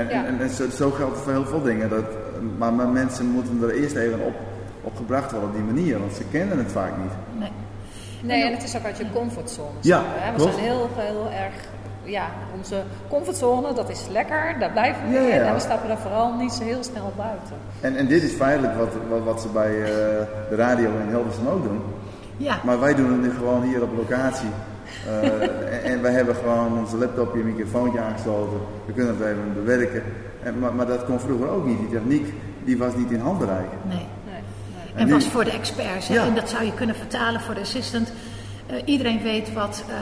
En, 0.00 0.08
Ja. 0.08 0.24
en, 0.26 0.40
en, 0.40 0.50
zo, 0.50 0.68
zo 0.70 0.90
geldt 0.90 1.14
het 1.14 1.22
voor 1.22 1.32
heel 1.32 1.44
veel 1.46 1.62
dingen. 1.62 1.88
Dat, 1.88 2.04
maar, 2.58 2.72
maar 2.72 2.88
mensen 2.88 3.26
moeten 3.26 3.62
er 3.62 3.70
eerst 3.74 3.96
even 3.96 4.20
op, 4.20 4.34
op 4.82 4.96
gebracht 4.96 5.30
worden 5.30 5.48
op 5.48 5.54
die 5.54 5.64
manier, 5.64 5.98
want 5.98 6.12
ze 6.14 6.22
kennen 6.30 6.58
het 6.58 6.72
vaak 6.72 6.92
niet. 7.02 7.12
Nee. 7.38 7.50
Nee, 8.22 8.42
en 8.44 8.52
het 8.52 8.62
is 8.62 8.76
ook 8.76 8.84
uit 8.84 8.98
je 8.98 9.04
comfortzone. 9.12 9.68
Ja, 9.80 10.02
hè. 10.06 10.30
We 10.32 10.36
klopt. 10.36 10.52
zijn 10.54 10.64
heel, 10.66 10.88
heel 10.94 11.28
erg, 11.30 11.54
ja, 12.08 12.26
onze 12.56 12.82
comfortzone, 13.08 13.74
dat 13.74 13.88
is 13.90 14.06
lekker, 14.10 14.56
daar 14.58 14.70
blijven 14.70 15.08
we 15.08 15.14
Ja, 15.14 15.20
in. 15.20 15.26
ja. 15.26 15.46
En 15.46 15.54
we 15.54 15.60
stappen 15.60 15.90
er 15.90 15.98
vooral 15.98 16.34
niet 16.34 16.52
zo 16.52 16.62
heel 16.62 16.84
snel 16.84 17.12
buiten. 17.16 17.56
En, 17.80 17.96
en 17.96 18.06
dit 18.06 18.22
is 18.22 18.32
feitelijk 18.32 18.76
wat, 18.76 18.88
wat, 19.08 19.22
wat 19.24 19.40
ze 19.40 19.48
bij 19.48 19.82
eh, 19.82 19.88
de 20.50 20.54
radio 20.56 20.90
in 21.02 21.08
Hilversum 21.08 21.48
ook 21.48 21.62
doen. 21.62 21.80
Ja. 22.36 22.58
Maar 22.64 22.80
wij 22.80 22.94
doen 22.94 23.12
het 23.12 23.22
nu 23.22 23.30
gewoon 23.30 23.62
hier 23.62 23.82
op 23.82 23.96
locatie. 23.96 24.48
en, 25.06 25.82
en 25.82 26.02
wij 26.02 26.12
hebben 26.12 26.34
gewoon 26.34 26.78
onze 26.78 26.96
laptopje, 26.96 27.42
microfoontje 27.42 28.00
aangesloten. 28.00 28.58
We 28.86 28.92
kunnen 28.92 29.16
het 29.18 29.26
even 29.26 29.54
bewerken. 29.54 30.02
En, 30.42 30.58
maar, 30.58 30.74
maar 30.74 30.86
dat 30.86 31.04
kon 31.04 31.20
vroeger 31.20 31.48
ook 31.48 31.66
niet. 31.66 31.78
Die 31.78 31.88
techniek 31.90 32.32
die 32.64 32.78
was 32.78 32.94
niet 32.94 33.10
in 33.10 33.20
handbereik. 33.20 33.68
Nee. 33.82 33.96
nee, 33.96 34.06
nee. 34.94 35.04
En, 35.04 35.08
was 35.10 35.26
voor 35.28 35.44
de 35.44 35.50
experts. 35.50 36.06
Ja. 36.06 36.24
En 36.24 36.34
dat 36.34 36.48
zou 36.48 36.64
je 36.64 36.74
kunnen 36.74 36.96
vertalen 36.96 37.40
voor 37.40 37.54
de 37.54 37.60
assistant. 37.60 38.12
Uh, 38.70 38.76
iedereen 38.84 39.22
weet 39.22 39.52
wat 39.52 39.84
uh, 39.88 39.94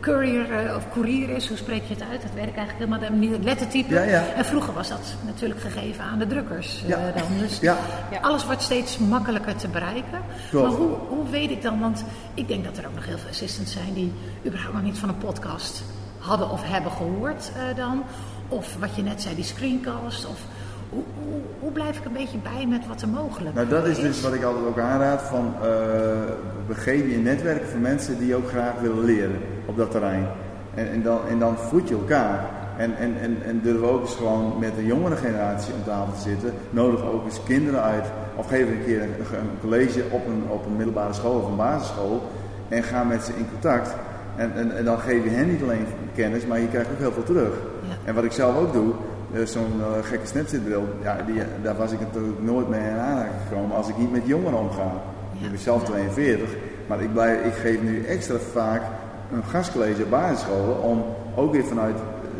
courier 0.00 0.64
uh, 0.64 0.76
of 0.76 0.92
courier 0.92 1.28
is. 1.28 1.48
Hoe 1.48 1.56
spreek 1.56 1.82
je 1.82 1.94
het 1.94 2.02
uit? 2.10 2.22
Dat 2.22 2.34
werkt 2.34 2.56
eigenlijk 2.56 2.78
helemaal 2.78 2.98
de 2.98 3.10
manier 3.10 3.38
lettertype. 3.38 3.94
Ja, 3.94 4.02
ja. 4.02 4.24
En 4.36 4.44
vroeger 4.44 4.74
was 4.74 4.88
dat 4.88 5.14
natuurlijk 5.26 5.60
gegeven 5.60 6.04
aan 6.04 6.18
de 6.18 6.26
drukkers. 6.26 6.82
Ja. 6.86 7.12
dan. 7.16 7.38
Dus 7.38 7.60
ja. 7.60 7.76
alles 8.20 8.44
wordt 8.44 8.62
steeds 8.62 8.98
makkelijker 8.98 9.56
te 9.56 9.68
bereiken. 9.68 10.20
Klopt. 10.50 10.68
Maar 10.68 10.76
hoe, 10.76 10.96
hoe 11.08 11.28
weet 11.30 11.50
ik 11.50 11.62
dan? 11.62 11.80
Want 11.80 12.04
ik 12.34 12.48
denk 12.48 12.64
dat 12.64 12.76
er 12.76 12.86
ook 12.86 12.94
nog 12.94 13.06
heel 13.06 13.18
veel 13.18 13.30
assistants 13.30 13.72
zijn 13.72 13.94
die 13.94 14.12
überhaupt 14.46 14.74
nog 14.74 14.82
niet 14.82 14.98
van 14.98 15.08
een 15.08 15.18
podcast 15.18 15.82
hadden 16.18 16.50
of 16.50 16.62
hebben 16.64 16.92
gehoord 16.92 17.50
dan. 17.76 18.02
Of 18.48 18.76
wat 18.78 18.96
je 18.96 19.02
net 19.02 19.22
zei, 19.22 19.34
die 19.34 19.44
screencast. 19.44 20.26
Of 20.26 20.40
hoe, 20.90 21.02
hoe, 21.24 21.40
hoe, 21.60 21.72
blijf 21.72 21.98
ik 21.98 22.04
een 22.04 22.12
beetje 22.12 22.38
bij 22.38 22.66
met 22.66 22.86
wat 22.86 23.02
er 23.02 23.08
mogelijk 23.08 23.54
nou, 23.54 23.68
dat 23.68 23.86
is. 23.86 23.96
is? 23.96 24.02
dus 24.02 24.20
wat 24.20 24.34
ik 24.34 24.42
altijd 24.42 24.66
ook 24.66 24.78
aanraad. 24.78 25.22
Van, 25.22 25.54
uh, 25.54 25.62
we 26.66 26.74
geven 26.74 27.10
je 27.10 27.16
netwerk 27.16 27.64
voor 27.64 27.80
mensen 27.80 28.18
die 28.18 28.34
ook 28.34 28.48
graag 28.48 28.72
willen 28.80 29.04
leren 29.04 29.40
op 29.66 29.76
dat 29.76 29.90
terrein. 29.90 30.26
En, 30.74 30.90
en, 30.90 31.02
dan, 31.02 31.18
en 31.28 31.38
dan 31.38 31.56
voed 31.56 31.88
je 31.88 31.94
elkaar. 31.94 32.50
En, 32.76 32.96
en, 32.96 33.14
en, 33.20 33.36
en 33.44 33.60
durven 33.62 33.80
we 33.80 33.88
ook 33.88 34.00
eens 34.00 34.14
gewoon 34.14 34.58
met 34.58 34.72
een 34.78 34.86
jongere 34.86 35.16
generatie 35.16 35.74
om 35.74 35.84
tafel 35.84 36.14
te 36.14 36.20
zitten. 36.20 36.52
Nodig 36.70 37.02
ook 37.02 37.24
eens 37.24 37.42
kinderen 37.44 37.82
uit. 37.82 38.04
Of 38.36 38.48
geef 38.48 38.68
een 38.68 38.84
keer 38.84 39.02
een, 39.02 39.14
een 39.18 39.60
college 39.60 40.02
op 40.10 40.26
een, 40.26 40.42
op 40.48 40.66
een 40.66 40.76
middelbare 40.76 41.12
school 41.12 41.40
of 41.40 41.46
een 41.46 41.56
basisschool. 41.56 42.22
En 42.68 42.82
ga 42.82 43.04
met 43.04 43.22
ze 43.22 43.32
in 43.36 43.48
contact. 43.50 43.94
En, 44.36 44.52
en, 44.54 44.76
en, 44.76 44.84
dan 44.84 44.98
geef 44.98 45.24
je 45.24 45.30
hen 45.30 45.50
niet 45.50 45.62
alleen 45.62 45.86
kennis, 46.14 46.46
maar 46.46 46.60
je 46.60 46.68
krijgt 46.68 46.90
ook 46.90 46.98
heel 46.98 47.12
veel 47.12 47.22
terug. 47.22 47.52
Ja. 47.88 47.94
En 48.04 48.14
wat 48.14 48.24
ik 48.24 48.32
zelf 48.32 48.56
ook 48.56 48.72
doe, 48.72 48.92
zo'n 49.44 49.72
uh, 49.78 49.86
gekke 50.02 50.26
snapchatbril, 50.26 50.88
ja, 51.02 51.16
die, 51.26 51.42
daar 51.62 51.76
was 51.76 51.92
ik 51.92 52.00
natuurlijk 52.00 52.42
nooit 52.42 52.68
mee 52.68 52.80
in 52.80 52.96
aanraking 52.96 53.34
gekomen 53.48 53.76
als 53.76 53.88
ik 53.88 53.98
niet 53.98 54.12
met 54.12 54.22
jongeren 54.24 54.58
omga. 54.58 54.92
Ja. 55.32 55.44
Ik 55.44 55.50
ben 55.50 55.60
zelf 55.60 55.84
42, 55.84 56.48
maar 56.86 57.02
ik, 57.02 57.12
blijf, 57.12 57.44
ik 57.44 57.52
geef 57.52 57.82
nu 57.82 58.04
extra 58.04 58.36
vaak 58.52 58.82
een 59.32 59.44
gastcollege 59.44 60.02
op 60.02 60.10
basisscholen 60.10 60.82
om 60.82 61.04
ook 61.34 61.52
weer 61.52 61.64
vanuit 61.64 61.96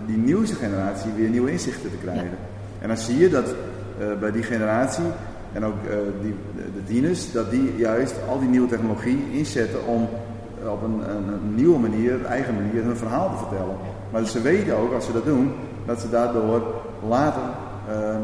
die 0.07 0.17
nieuwste 0.17 0.55
generatie 0.55 1.11
weer 1.17 1.29
nieuwe 1.29 1.51
inzichten 1.51 1.91
te 1.91 1.97
krijgen. 1.97 2.25
Ja. 2.25 2.81
En 2.81 2.89
dan 2.89 2.97
zie 2.97 3.19
je 3.19 3.29
dat 3.29 3.47
uh, 4.01 4.07
bij 4.21 4.31
die 4.31 4.43
generatie 4.43 5.05
en 5.53 5.65
ook 5.65 5.75
die, 6.23 6.35
de 6.75 6.85
tieners, 6.85 7.33
dat 7.33 7.51
die 7.51 7.75
juist 7.77 8.15
al 8.29 8.39
die 8.39 8.49
nieuwe 8.49 8.69
technologie 8.69 9.25
inzetten 9.33 9.87
om 9.87 10.09
op 10.67 10.83
een, 10.83 11.11
een, 11.11 11.29
een, 11.29 11.55
nieuwe 11.55 11.79
manier, 11.79 12.25
eigen 12.25 12.55
manier, 12.55 12.83
hun 12.83 12.97
verhaal 12.97 13.31
te 13.31 13.37
vertellen. 13.37 13.77
Maar 14.11 14.27
ze 14.27 14.41
weten 14.41 14.77
ook, 14.77 14.93
als 14.93 15.05
ze 15.05 15.13
dat 15.13 15.25
doen, 15.25 15.53
dat 15.87 16.01
ze 16.01 16.11
daardoor 16.11 16.63
later 17.09 17.43
uh, 17.89 18.17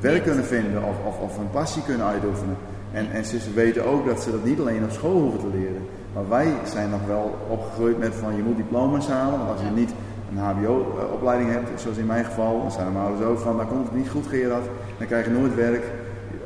werk 0.00 0.22
kunnen 0.22 0.44
vinden 0.44 0.82
of, 0.82 0.96
of, 1.06 1.18
of, 1.20 1.38
een 1.38 1.50
passie 1.50 1.82
kunnen 1.82 2.06
uitoefenen. 2.06 2.56
En, 2.92 3.10
en 3.10 3.24
ze 3.24 3.52
weten 3.54 3.86
ook 3.86 4.06
dat 4.06 4.22
ze 4.22 4.30
dat 4.30 4.44
niet 4.44 4.60
alleen 4.60 4.84
op 4.84 4.90
school 4.90 5.20
hoeven 5.20 5.40
te 5.40 5.58
leren. 5.58 5.86
Maar 6.14 6.28
wij 6.28 6.52
zijn 6.64 6.90
nog 6.90 7.06
wel 7.06 7.38
opgegroeid 7.48 7.98
met 7.98 8.14
van 8.14 8.36
je 8.36 8.42
moet 8.42 8.56
diploma's 8.56 9.08
halen. 9.08 9.38
Want 9.38 9.50
als 9.50 9.60
je 9.60 9.80
niet 9.80 9.92
een 10.30 10.38
HBO-opleiding 10.38 11.50
hebt, 11.50 11.80
zoals 11.80 11.96
in 11.96 12.06
mijn 12.06 12.24
geval, 12.24 12.60
dan 12.60 12.72
zijn 12.72 12.92
mijn 12.92 13.04
ouders 13.04 13.28
ook 13.28 13.38
van, 13.38 13.56
dan 13.56 13.68
komt 13.68 13.84
het 13.84 13.96
niet 13.96 14.08
goed 14.08 14.26
Gerard, 14.26 14.64
dan 14.98 15.06
krijg 15.06 15.24
je 15.24 15.30
nooit 15.30 15.54
werk. 15.54 15.84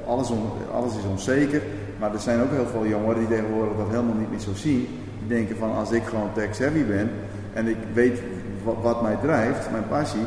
Alles, 0.07 0.33
alles 0.73 0.97
is 0.97 1.05
onzeker. 1.11 1.63
Maar 1.99 2.13
er 2.13 2.21
zijn 2.21 2.41
ook 2.41 2.51
heel 2.51 2.67
veel 2.67 2.87
jongeren 2.87 3.19
die 3.19 3.29
tegenwoordig 3.29 3.77
dat 3.77 3.89
helemaal 3.89 4.15
niet 4.15 4.31
meer 4.31 4.39
zo 4.39 4.55
zien. 4.55 4.89
Die 5.19 5.37
denken 5.37 5.57
van 5.57 5.75
als 5.75 5.91
ik 5.91 6.03
gewoon 6.05 6.33
tech-savvy 6.33 6.85
ben 6.85 7.11
en 7.53 7.67
ik 7.67 7.77
weet 7.93 8.19
wat, 8.65 9.03
mij 9.03 9.17
drijft, 9.23 9.71
mijn 9.71 9.89
passie. 9.89 10.27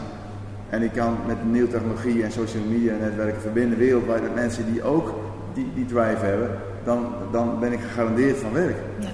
En 0.69 0.81
ik 0.81 0.91
kan 0.91 1.17
met 1.27 1.51
nieuwe 1.51 1.67
technologie 1.67 2.23
en 2.23 2.31
social 2.31 2.63
media 2.63 2.93
netwerken 2.99 3.41
verbinden 3.41 3.77
wereldwijd 3.77 4.21
met 4.21 4.35
mensen 4.35 4.73
die 4.73 4.83
ook 4.83 5.13
die, 5.53 5.71
die 5.75 5.85
drive 5.85 6.25
hebben. 6.25 6.49
Dan, 6.83 7.05
dan 7.31 7.59
ben 7.59 7.71
ik 7.71 7.79
gegarandeerd 7.79 8.37
van 8.37 8.53
werk. 8.53 8.75
Ja. 8.99 9.07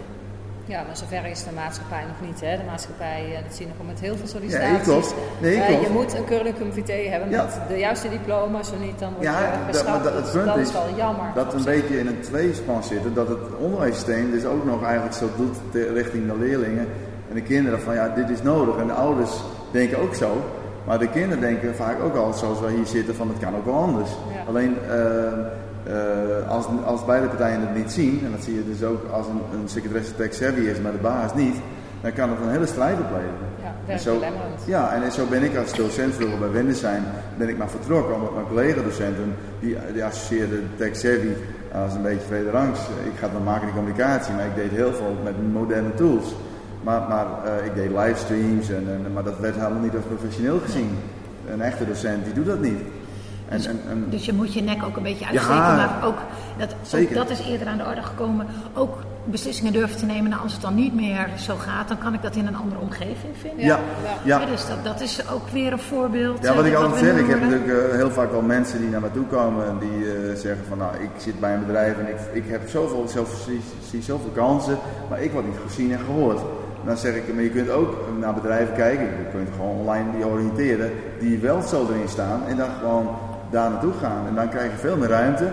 Ja, 0.66 0.84
maar 0.88 0.98
zover 0.98 1.26
is 1.26 1.44
de 1.44 1.52
maatschappij 1.56 2.04
nog 2.08 2.30
niet. 2.30 2.42
Hè? 2.42 2.58
De 2.58 2.64
maatschappij, 2.64 3.40
dat 3.44 3.56
zie 3.56 3.66
je 3.68 3.72
nog 3.78 3.88
met 3.88 4.00
heel 4.00 4.16
veel 4.18 4.28
sollicitaties. 4.28 4.78
Ja, 4.78 4.84
klopt. 4.84 5.16
Nee, 5.42 5.56
uh, 5.58 5.66
klopt. 5.68 5.82
je 5.86 5.90
moet 5.90 6.14
een 6.14 6.26
curriculum 6.26 6.74
vitae 6.74 7.08
hebben 7.10 7.30
Ja. 7.30 7.44
met 7.44 7.60
de 7.68 7.78
juiste 7.78 8.10
diploma, 8.10 8.64
zo 8.64 8.74
niet 8.80 9.00
dan 9.00 9.10
word 9.14 9.24
je 9.24 9.30
Ja, 9.32 9.60
dat, 9.72 9.86
maar 9.88 10.04
dat, 10.04 10.14
het 10.14 10.32
punt 10.32 10.46
dat 10.46 10.58
is, 10.58 10.68
is 10.68 10.74
wel 10.74 10.96
jammer. 10.96 11.26
dat 11.36 11.54
we 11.54 11.58
een 11.60 11.66
beetje 11.66 12.00
in 12.00 12.08
een 12.08 12.20
tweespan 12.20 12.84
zitten. 12.84 13.14
Dat 13.14 13.28
het 13.28 13.40
onderwijssysteem 13.60 14.32
dus 14.32 14.46
ook 14.46 14.66
nog 14.66 14.84
eigenlijk 14.84 15.16
zo 15.16 15.30
doet 15.38 15.58
richting 15.94 16.28
de 16.32 16.38
leerlingen 16.38 16.88
en 17.32 17.38
de 17.38 17.44
kinderen 17.44 17.82
van 17.82 17.94
ja, 17.94 18.10
dit 18.16 18.30
is 18.30 18.42
nodig. 18.42 18.78
En 18.78 18.88
de 18.88 18.94
ouders 18.94 19.32
denken 19.72 20.00
ook 20.00 20.16
zo. 20.16 20.42
Maar 20.86 21.00
de 21.00 21.10
kinderen 21.10 21.40
denken 21.40 21.76
vaak 21.76 22.02
ook 22.02 22.16
al 22.16 22.34
zoals 22.34 22.60
wij 22.60 22.74
hier 22.74 22.86
zitten 22.86 23.16
van 23.16 23.28
het 23.28 23.38
kan 23.40 23.56
ook 23.56 23.66
wel 23.66 23.74
anders. 23.74 24.10
Ja. 24.10 24.44
Alleen 24.48 24.76
eh, 24.90 25.28
eh, 25.84 26.50
als, 26.50 26.66
als 26.86 27.06
beide 27.06 27.28
partijen 27.28 27.60
het 27.60 27.76
niet 27.76 27.92
zien, 27.92 28.22
en 28.26 28.32
dat 28.32 28.44
zie 28.44 28.56
je 28.56 28.66
dus 28.66 28.84
ook 28.84 29.12
als 29.12 29.28
een, 29.28 29.60
een 29.60 29.70
secretaresse 29.70 30.16
tech 30.16 30.34
savvy 30.34 30.60
is, 30.60 30.80
maar 30.80 30.92
de 30.92 30.98
baas 30.98 31.34
niet, 31.34 31.56
dan 32.02 32.14
kan 32.14 32.30
het 32.30 32.40
een 32.44 32.50
hele 32.50 32.66
strijd 32.66 32.98
opleveren. 33.00 33.50
Ja, 33.62 33.94
En 33.94 34.00
zo, 34.00 34.22
ja, 34.66 34.94
en 34.94 35.12
zo 35.12 35.26
ben 35.26 35.44
ik 35.44 35.58
als 35.58 35.74
docent 35.74 36.14
vroeger 36.14 36.40
bij 36.40 36.52
Windesheim, 36.52 37.04
ben 37.38 37.50
ik 37.50 37.58
maar 37.58 37.70
vertrokken, 37.70 38.16
omdat 38.16 38.34
mijn 38.34 38.48
collega-docenten, 38.48 39.36
die, 39.60 39.78
die 39.94 40.04
associeerden 40.04 40.70
tech 40.76 40.96
savvy 40.96 41.34
als 41.74 41.94
een 41.94 42.02
beetje 42.02 42.26
tweede 42.26 42.50
rangs. 42.50 42.80
Ik 42.80 43.20
ga 43.20 43.28
dan 43.28 43.44
maken 43.44 43.68
in 43.68 43.74
communicatie, 43.74 44.34
maar 44.34 44.46
ik 44.46 44.56
deed 44.56 44.72
heel 44.72 44.94
veel 44.94 45.16
met 45.24 45.54
moderne 45.54 45.94
tools. 45.94 46.36
Maar, 46.82 47.02
maar 47.10 47.26
eh, 47.46 47.66
ik 47.66 47.76
deed 47.76 47.90
livestreams, 47.90 48.70
en, 48.70 48.88
en, 49.06 49.14
maar 49.14 49.24
dat 49.24 49.40
werd 49.40 49.56
helemaal 49.56 49.82
niet 49.82 49.96
als 49.96 50.06
professioneel 50.06 50.60
gezien. 50.60 50.98
Een 51.52 51.62
echte 51.62 51.86
docent 51.86 52.26
die 52.26 52.34
doet 52.34 52.46
dat 52.46 52.60
niet. 52.60 52.80
En, 53.52 53.58
Dus, 53.58 53.66
en, 53.66 53.80
en, 53.90 54.06
dus 54.10 54.26
je 54.26 54.34
moet 54.34 54.54
je 54.54 54.62
nek 54.62 54.84
ook 54.84 54.98
een 54.98 55.04
beetje 55.04 55.26
uitsteken. 55.26 55.56
Ja, 55.56 55.76
maar 55.76 56.06
ook 56.06 56.18
dat, 56.58 56.76
ook 56.96 57.14
dat 57.14 57.30
is 57.30 57.40
eerder 57.40 57.68
aan 57.68 57.78
de 57.78 57.86
orde 57.86 58.02
gekomen. 58.02 58.48
Ook 58.74 58.98
beslissingen 59.24 59.74
durven 59.74 59.98
te 59.98 60.06
nemen. 60.06 60.30
Nou, 60.30 60.42
als 60.42 60.54
het 60.54 60.62
dan 60.62 60.76
niet 60.76 60.96
meer 60.96 61.30
zo 61.38 61.56
gaat, 61.56 61.88
dan 61.88 61.98
kan 61.98 62.14
ik 62.14 62.22
dat 62.22 62.36
in 62.36 62.48
een 62.48 62.56
andere 62.56 62.82
omgeving 62.82 63.34
vinden. 63.42 63.66
ja, 63.66 63.80
ja. 64.24 64.40
ja. 64.40 64.46
dus 64.46 64.68
dat, 64.68 64.84
dat 64.84 65.02
is 65.02 65.30
ook 65.30 65.48
weer 65.48 65.72
een 65.72 65.80
voorbeeld. 65.80 66.44
Ja, 66.44 66.54
wat 66.54 66.64
eh, 66.64 66.72
ik 66.72 66.78
altijd 66.78 67.06
zeg, 67.06 67.18
ik 67.18 67.28
heb 67.28 67.42
natuurlijk 67.42 67.90
eh, 67.90 67.96
heel 67.96 68.12
vaak 68.12 68.32
wel 68.32 68.42
mensen 68.42 68.80
die 68.80 68.90
naar 68.90 69.02
me 69.02 69.12
toe 69.12 69.26
komen 69.26 69.68
en 69.68 69.78
die 69.80 70.12
eh, 70.12 70.36
zeggen 70.36 70.66
van 70.68 70.78
nou, 70.78 70.96
ik 70.96 71.10
zit 71.18 71.40
bij 71.40 71.54
een 71.54 71.66
bedrijf 71.66 71.98
en 71.98 72.08
ik, 72.08 72.44
ik 72.44 72.50
heb 72.50 72.70
zoveel, 72.70 73.08
zoveel, 73.08 73.38
zie, 73.46 73.62
zie 73.90 74.02
zoveel 74.02 74.32
kansen, 74.36 74.78
maar 75.10 75.22
ik 75.22 75.32
word 75.32 75.46
niet 75.46 75.60
gezien 75.68 75.92
en 75.92 76.00
gehoord. 76.00 76.40
Dan 76.86 76.98
zeg 76.98 77.16
ik, 77.16 77.34
maar 77.34 77.44
je 77.44 77.50
kunt 77.50 77.70
ook 77.70 77.96
naar 78.20 78.34
bedrijven 78.34 78.76
kijken, 78.76 79.06
je 79.06 79.30
kunt 79.32 79.50
gewoon 79.56 79.76
online 79.76 80.06
die 80.16 80.26
oriënteren, 80.26 80.92
die 81.20 81.38
wel 81.38 81.62
zo 81.62 81.88
erin 81.90 82.10
staan 82.10 82.42
en 82.48 82.58
dan 82.58 82.70
gewoon 82.80 83.10
daar 83.50 83.70
naartoe 83.70 83.94
gaan. 84.02 84.28
En 84.28 84.36
dan 84.36 84.50
krijg 84.50 84.72
je 84.72 84.78
veel 84.78 84.98
meer 84.98 85.10
ruimte 85.10 85.48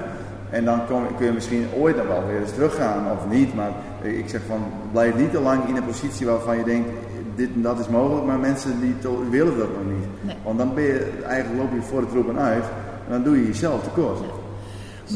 en 0.50 0.64
dan 0.64 0.86
kom, 0.86 1.02
kun 1.16 1.26
je 1.26 1.32
misschien 1.32 1.66
ooit 1.78 1.96
nog 1.96 2.06
wel 2.06 2.26
weer 2.26 2.40
eens 2.40 2.52
teruggaan 2.52 3.10
of 3.12 3.28
niet, 3.30 3.54
maar 3.54 3.70
ik 4.02 4.28
zeg 4.28 4.40
van 4.46 4.62
blijf 4.92 5.16
niet 5.16 5.30
te 5.32 5.40
lang 5.40 5.68
in 5.68 5.76
een 5.76 5.84
positie 5.84 6.26
waarvan 6.26 6.56
je 6.56 6.64
denkt, 6.64 6.88
dit 7.34 7.48
en 7.54 7.62
dat 7.62 7.78
is 7.78 7.88
mogelijk, 7.88 8.26
maar 8.26 8.38
mensen 8.38 8.80
die 8.80 8.94
willen 9.30 9.58
dat 9.58 9.68
nog 9.68 9.92
niet. 9.94 10.06
Nee. 10.20 10.36
Want 10.44 10.58
dan 10.58 10.74
ben 10.74 10.84
je, 10.84 11.12
eigenlijk 11.26 11.60
loop 11.60 11.72
je 11.74 11.82
voor 11.82 12.00
de 12.00 12.06
troepen 12.06 12.38
uit 12.38 12.64
en 13.06 13.12
dan 13.12 13.22
doe 13.22 13.36
je 13.36 13.46
jezelf 13.46 13.82
tekort. 13.82 14.18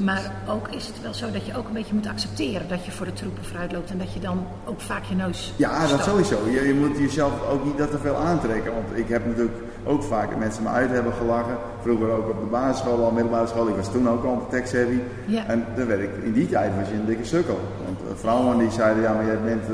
Maar 0.00 0.32
ook 0.48 0.68
is 0.68 0.86
het 0.86 1.02
wel 1.02 1.14
zo 1.14 1.30
dat 1.30 1.46
je 1.46 1.56
ook 1.56 1.66
een 1.66 1.72
beetje 1.72 1.94
moet 1.94 2.06
accepteren 2.06 2.68
dat 2.68 2.84
je 2.84 2.90
voor 2.90 3.06
de 3.06 3.12
troepen 3.12 3.44
vooruit 3.44 3.72
loopt. 3.72 3.90
En 3.90 3.98
dat 3.98 4.12
je 4.12 4.20
dan 4.20 4.46
ook 4.64 4.80
vaak 4.80 5.04
je 5.04 5.14
neus 5.14 5.52
Ja, 5.56 5.86
dat 5.86 6.02
sowieso. 6.02 6.36
Je, 6.50 6.66
je 6.66 6.74
moet 6.74 6.98
jezelf 6.98 7.32
ook 7.50 7.64
niet 7.64 7.78
dat 7.78 7.90
te 7.90 7.98
veel 7.98 8.16
aantrekken. 8.16 8.72
Want 8.72 8.98
ik 8.98 9.08
heb 9.08 9.26
natuurlijk 9.26 9.56
ook 9.84 10.02
vaak 10.02 10.36
mensen 10.36 10.62
me 10.62 10.68
uit 10.68 10.90
hebben 10.90 11.12
gelachen. 11.12 11.56
Vroeger 11.82 12.10
ook 12.10 12.28
op 12.28 12.40
de 12.40 12.46
basisschool, 12.46 13.04
al 13.04 13.10
middelbare 13.10 13.46
school. 13.46 13.68
Ik 13.68 13.76
was 13.76 13.92
toen 13.92 14.08
ook 14.08 14.24
al 14.24 14.46
tech 14.50 14.70
heavy. 14.70 14.98
Ja. 15.26 15.46
En 15.46 15.64
dan 15.76 15.86
werd 15.86 16.00
ik, 16.00 16.10
in 16.22 16.32
die 16.32 16.48
tijd 16.48 16.72
was 16.78 16.88
je 16.88 16.94
een 16.94 17.06
dikke 17.06 17.24
sukkel. 17.24 17.60
Want 17.84 17.98
eh, 17.98 18.16
vrouwen 18.16 18.58
die 18.58 18.70
zeiden, 18.70 19.02
ja 19.02 19.12
maar 19.12 19.26
jij 19.26 19.40
bent 19.40 19.64
eh, 19.64 19.70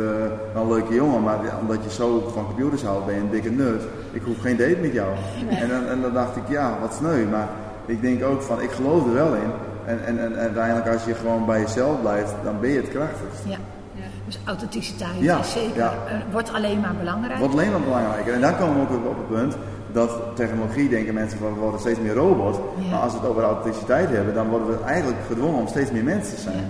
wel 0.52 0.62
een 0.62 0.68
leuke 0.68 0.94
jongen. 0.94 1.22
Maar 1.22 1.38
omdat 1.60 1.84
je 1.84 1.90
zo 1.90 2.30
van 2.34 2.46
computers 2.46 2.82
houdt, 2.82 3.06
ben 3.06 3.14
je 3.14 3.20
een 3.20 3.30
dikke 3.30 3.50
nerd. 3.50 3.82
Ik 4.12 4.22
hoef 4.22 4.40
geen 4.40 4.56
date 4.56 4.78
met 4.80 4.92
jou. 4.92 5.08
En, 5.48 5.68
dan, 5.68 5.86
en 5.86 6.00
dan 6.00 6.12
dacht 6.12 6.36
ik, 6.36 6.42
ja, 6.48 6.78
wat 6.80 6.94
sneu. 6.94 7.26
Maar 7.26 7.48
ik 7.86 8.00
denk 8.00 8.24
ook 8.24 8.42
van, 8.42 8.60
ik 8.60 8.70
geloof 8.70 9.06
er 9.06 9.12
wel 9.12 9.34
in. 9.34 9.50
En, 9.88 9.98
en, 10.06 10.18
en 10.24 10.36
uiteindelijk 10.36 10.88
als 10.88 11.04
je 11.04 11.14
gewoon 11.14 11.46
bij 11.46 11.60
jezelf 11.60 12.00
blijft, 12.00 12.34
dan 12.44 12.60
ben 12.60 12.70
je 12.70 12.76
het 12.76 12.88
krachtigst. 12.88 13.42
Ja. 13.44 13.56
Ja. 13.94 14.04
Dus 14.26 14.38
authenticiteit 14.44 15.10
Ja, 15.18 15.38
is 15.38 15.52
zeker, 15.52 15.76
ja. 15.76 15.92
eh, 16.08 16.14
wordt 16.30 16.52
alleen 16.52 16.80
maar 16.80 16.94
belangrijk. 16.98 17.38
Wordt 17.38 17.54
alleen 17.54 17.70
maar 17.70 17.80
belangrijker. 17.80 18.34
En 18.34 18.40
dan 18.40 18.56
komen 18.56 18.76
we 18.76 18.94
ook 18.96 19.06
op 19.06 19.16
het 19.16 19.28
punt 19.28 19.56
dat 19.92 20.10
technologie, 20.34 20.88
denken 20.88 21.14
mensen 21.14 21.38
van 21.38 21.54
we 21.54 21.60
worden 21.60 21.80
steeds 21.80 21.98
meer 22.00 22.14
robot. 22.14 22.60
Ja. 22.78 22.90
Maar 22.90 23.00
als 23.00 23.12
we 23.12 23.18
het 23.18 23.28
over 23.28 23.42
authenticiteit 23.42 24.10
hebben, 24.10 24.34
dan 24.34 24.48
worden 24.48 24.68
we 24.68 24.84
eigenlijk 24.84 25.18
gedwongen 25.26 25.60
om 25.60 25.66
steeds 25.68 25.90
meer 25.90 26.04
mensen 26.04 26.34
te 26.34 26.40
zijn. 26.40 26.56
Ja. 26.56 26.62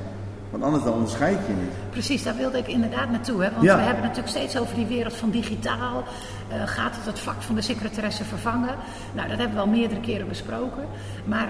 Want 0.50 0.62
anders 0.62 0.84
dan 0.84 0.92
onderscheid 0.92 1.38
je 1.46 1.52
niet. 1.52 1.90
Precies, 1.90 2.22
daar 2.22 2.36
wilde 2.36 2.58
ik 2.58 2.66
inderdaad 2.68 3.10
naartoe. 3.10 3.42
Hè? 3.42 3.50
Want 3.50 3.62
Ja. 3.62 3.76
we 3.76 3.82
hebben 3.82 4.02
het 4.04 4.16
natuurlijk 4.16 4.36
steeds 4.36 4.58
over 4.58 4.74
die 4.74 4.86
wereld 4.86 5.16
van 5.16 5.30
digitaal. 5.30 6.02
Eh, 6.48 6.56
gaat 6.64 6.96
het 6.96 7.06
het 7.06 7.18
vak 7.18 7.42
van 7.42 7.54
de 7.54 7.60
secretaresse 7.60 8.24
vervangen? 8.24 8.74
Nou, 9.12 9.28
dat 9.28 9.38
hebben 9.38 9.56
we 9.56 9.62
al 9.62 9.68
meerdere 9.68 10.00
keren 10.00 10.28
besproken. 10.28 10.84
Maar 11.24 11.48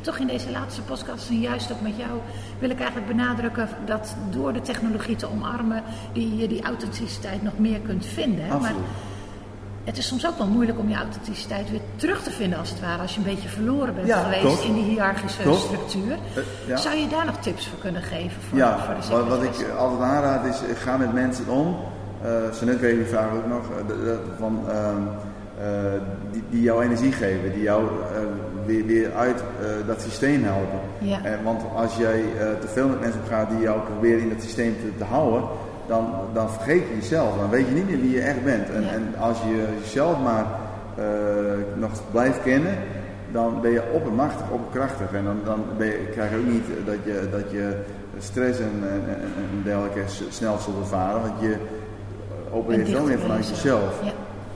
toch 0.00 0.18
in 0.18 0.26
deze 0.26 0.50
laatste 0.50 0.82
podcast 0.82 1.28
en 1.28 1.40
juist 1.40 1.72
ook 1.72 1.80
met 1.80 1.96
jou 1.96 2.10
wil 2.58 2.70
ik 2.70 2.78
eigenlijk 2.78 3.06
benadrukken 3.06 3.68
dat 3.84 4.16
door 4.30 4.52
de 4.52 4.60
technologie 4.60 5.16
te 5.16 5.30
omarmen, 5.30 5.82
die 6.12 6.36
je 6.36 6.48
die 6.48 6.62
authenticiteit 6.62 7.42
nog 7.42 7.58
meer 7.58 7.80
kunt 7.80 8.06
vinden. 8.06 8.48
Maar 8.48 8.74
het 9.84 9.98
is 9.98 10.06
soms 10.06 10.26
ook 10.26 10.38
wel 10.38 10.46
moeilijk 10.46 10.78
om 10.78 10.88
je 10.88 10.94
authenticiteit 10.94 11.70
weer 11.70 11.80
terug 11.96 12.22
te 12.22 12.30
vinden, 12.30 12.58
als 12.58 12.70
het 12.70 12.80
ware, 12.80 13.02
als 13.02 13.14
je 13.14 13.18
een 13.18 13.34
beetje 13.34 13.48
verloren 13.48 13.94
bent 13.94 14.12
geweest 14.12 14.64
in 14.64 14.74
die 14.74 14.82
hiërarchische 14.82 15.54
structuur. 15.54 16.18
Uh, 16.68 16.76
Zou 16.76 16.96
je 16.96 17.08
daar 17.08 17.24
nog 17.26 17.36
tips 17.36 17.68
voor 17.68 17.78
kunnen 17.78 18.02
geven? 18.02 18.42
Voor, 18.42 18.58
ja, 18.58 18.78
voor 18.78 18.94
de 18.94 19.28
wat, 19.28 19.38
wat 19.38 19.42
ik 19.42 19.68
altijd 19.78 20.00
aanraad 20.00 20.44
is, 20.44 20.60
ga 20.78 20.96
met 20.96 21.12
mensen 21.12 21.48
om. 21.48 21.76
Uh, 22.24 22.52
zo 22.52 22.64
net 22.64 22.80
weet 22.80 22.96
je 22.96 23.04
vraag 23.04 23.32
ook 23.32 23.46
nog, 23.46 23.62
uh, 24.04 24.12
van, 24.38 24.64
ehm, 24.68 25.02
die, 26.30 26.42
die 26.50 26.62
jouw 26.62 26.80
energie 26.80 27.12
geven, 27.12 27.52
die 27.52 27.62
jou 27.62 27.88
weer, 28.66 28.86
weer 28.86 29.12
uit 29.12 29.42
dat 29.86 30.00
systeem 30.00 30.44
helpen. 30.44 30.78
Ja. 30.98 31.20
want 31.44 31.62
als 31.74 31.96
jij 31.96 32.22
te 32.60 32.68
veel 32.68 32.88
met 32.88 33.00
mensen 33.00 33.20
gaat 33.28 33.50
die 33.50 33.60
jou 33.60 33.80
proberen 33.80 34.20
in 34.20 34.28
dat 34.28 34.42
systeem 34.42 34.74
te, 34.80 34.98
te 34.98 35.04
houden, 35.04 35.42
dan, 35.86 36.14
dan 36.32 36.50
vergeet 36.50 36.82
je 36.88 36.94
jezelf. 36.94 37.36
Dan 37.36 37.50
weet 37.50 37.66
je 37.66 37.74
niet 37.74 37.88
meer 37.88 38.00
wie 38.00 38.10
je 38.10 38.20
echt 38.20 38.44
bent. 38.44 38.70
En, 38.70 38.88
en 38.88 39.14
als 39.18 39.38
je 39.38 39.64
jezelf 39.82 40.18
maar 40.22 40.46
nog 41.74 41.90
blijft 42.10 42.42
kennen, 42.42 42.74
dan 43.32 43.60
ben 43.60 43.70
je 43.70 43.82
oppermachtig, 43.92 44.50
opperkrachtig. 44.50 45.12
En 45.12 45.24
dan, 45.24 45.40
dan 45.44 45.64
ben 45.78 45.86
je, 45.86 46.08
krijg 46.12 46.30
je 46.30 46.36
ook 46.36 46.52
niet 46.52 46.64
dat 46.84 46.96
je, 47.04 47.28
dat 47.30 47.50
je 47.50 47.76
stress 48.18 48.58
en, 48.60 48.82
en, 48.82 49.02
en 49.36 49.62
dergelijke 49.64 50.00
snel 50.28 50.58
zult 50.58 50.78
ervaren. 50.78 51.20
Want 51.20 51.40
je 51.40 51.56
opereert 52.50 52.90
wel 52.90 53.04
meer 53.04 53.18
vanuit 53.18 53.48
jezelf. 53.48 54.02
Ja. 54.02 54.12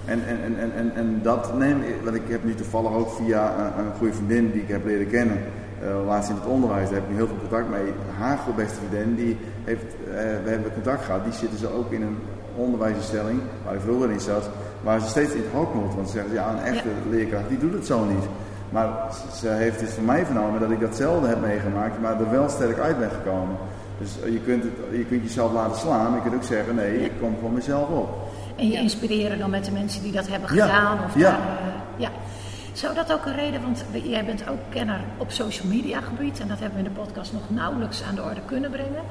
En, 0.07 0.27
en, 0.27 0.59
en, 0.59 0.73
en, 0.77 0.93
en 0.95 1.21
dat 1.23 1.59
neem 1.59 1.83
ik, 1.83 1.95
want 2.05 2.17
ik 2.17 2.23
heb 2.29 2.45
nu 2.45 2.55
toevallig 2.55 2.93
ook 2.93 3.11
via 3.11 3.55
een, 3.59 3.85
een 3.85 3.93
goede 3.99 4.13
vriendin 4.13 4.51
die 4.53 4.63
ik 4.63 4.69
heb 4.69 4.85
leren 4.85 5.09
kennen 5.09 5.39
uh, 5.83 6.07
laatst 6.07 6.31
in 6.31 6.37
het 6.37 6.47
onderwijs, 6.47 6.89
daar 6.89 6.99
heb 7.01 7.11
ik 7.11 7.17
heel 7.17 7.27
veel 7.27 7.39
contact 7.39 7.69
mee. 7.69 7.93
Haar 8.19 8.39
beste 8.57 8.79
vriendin, 8.89 9.15
die 9.15 9.37
heeft, 9.65 9.85
uh, 9.85 10.13
we 10.45 10.51
hebben 10.51 10.73
contact 10.73 11.05
gehad, 11.05 11.25
die 11.25 11.33
zitten 11.33 11.59
ze 11.59 11.73
ook 11.73 11.93
in 11.93 12.03
een 12.03 12.19
onderwijsinstelling, 12.57 13.41
waar 13.65 13.75
ik 13.75 13.81
vroeger 13.81 14.11
in 14.11 14.21
zat, 14.21 14.51
waar 14.83 15.01
ze 15.01 15.09
steeds 15.09 15.33
in 15.33 15.43
het 15.43 15.53
hok 15.53 15.75
moet. 15.75 15.95
Want 15.95 16.09
ze 16.09 16.13
zeggen, 16.13 16.33
ja, 16.33 16.51
een 16.51 16.75
echte 16.75 16.89
leerkracht, 17.11 17.49
die 17.49 17.59
doet 17.59 17.73
het 17.73 17.87
zo 17.87 18.05
niet. 18.05 18.25
Maar 18.71 18.89
ze 19.35 19.49
heeft 19.49 19.81
het 19.81 19.91
van 19.91 20.05
mij 20.05 20.25
vernomen 20.25 20.61
dat 20.61 20.71
ik 20.71 20.81
datzelfde 20.81 21.29
heb 21.29 21.41
meegemaakt, 21.41 22.01
maar 22.01 22.21
er 22.21 22.31
wel 22.31 22.49
sterk 22.49 22.79
uit 22.79 22.99
ben 22.99 23.11
gekomen. 23.11 23.57
Dus 23.99 24.17
uh, 24.25 24.33
je 24.33 24.41
kunt, 24.41 24.63
het, 24.63 24.73
je 24.91 25.05
kunt 25.05 25.23
jezelf 25.23 25.53
laten 25.53 25.79
slaan, 25.79 26.11
maar 26.11 26.15
je 26.15 26.23
kunt 26.23 26.35
ook 26.35 26.49
zeggen, 26.49 26.75
nee, 26.75 27.01
ik 27.01 27.13
kom 27.21 27.37
voor 27.41 27.51
mezelf 27.51 27.89
op. 27.89 28.09
En 28.57 28.69
je 28.69 28.79
inspireren 28.79 29.39
dan 29.39 29.51
met 29.51 29.65
de 29.65 29.71
mensen 29.71 30.03
die 30.03 30.13
dat 30.13 30.29
hebben 30.29 30.49
gedaan? 30.49 31.05
Of 31.05 31.15
ja. 31.15 31.31
Daar, 31.31 31.41
ja. 31.97 32.11
Zou 32.73 32.95
dat 32.95 33.13
ook 33.13 33.27
een 33.27 33.35
reden, 33.35 33.63
want 33.63 33.85
jij 34.05 34.25
bent 34.25 34.49
ook 34.49 34.59
kenner 34.69 35.01
op 35.17 35.31
social 35.31 35.69
media 35.69 36.01
gebied 36.01 36.41
en 36.41 36.49
dat 36.49 36.59
hebben 36.59 36.79
we 36.79 36.89
in 36.89 36.95
de 36.95 37.01
podcast 37.01 37.33
nog 37.33 37.43
nauwelijks 37.49 38.03
aan 38.03 38.15
de 38.15 38.23
orde 38.23 38.41
kunnen 38.47 38.71
brengen. 38.71 39.03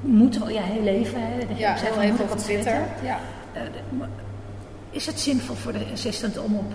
Moeten 0.00 0.46
we 0.46 0.52
ja, 0.52 0.62
heel 0.62 0.86
even, 0.86 1.20
hè? 1.20 1.54
ja, 1.56 1.74
heel 1.74 2.00
even 2.00 2.30
op 2.30 2.38
Twitter. 2.38 2.80
Ja. 3.02 3.18
Uh, 3.54 4.06
is 4.90 5.06
het 5.06 5.20
zinvol 5.20 5.54
voor 5.54 5.72
de 5.72 5.86
assistant 5.92 6.38
om 6.38 6.54
op 6.56 6.72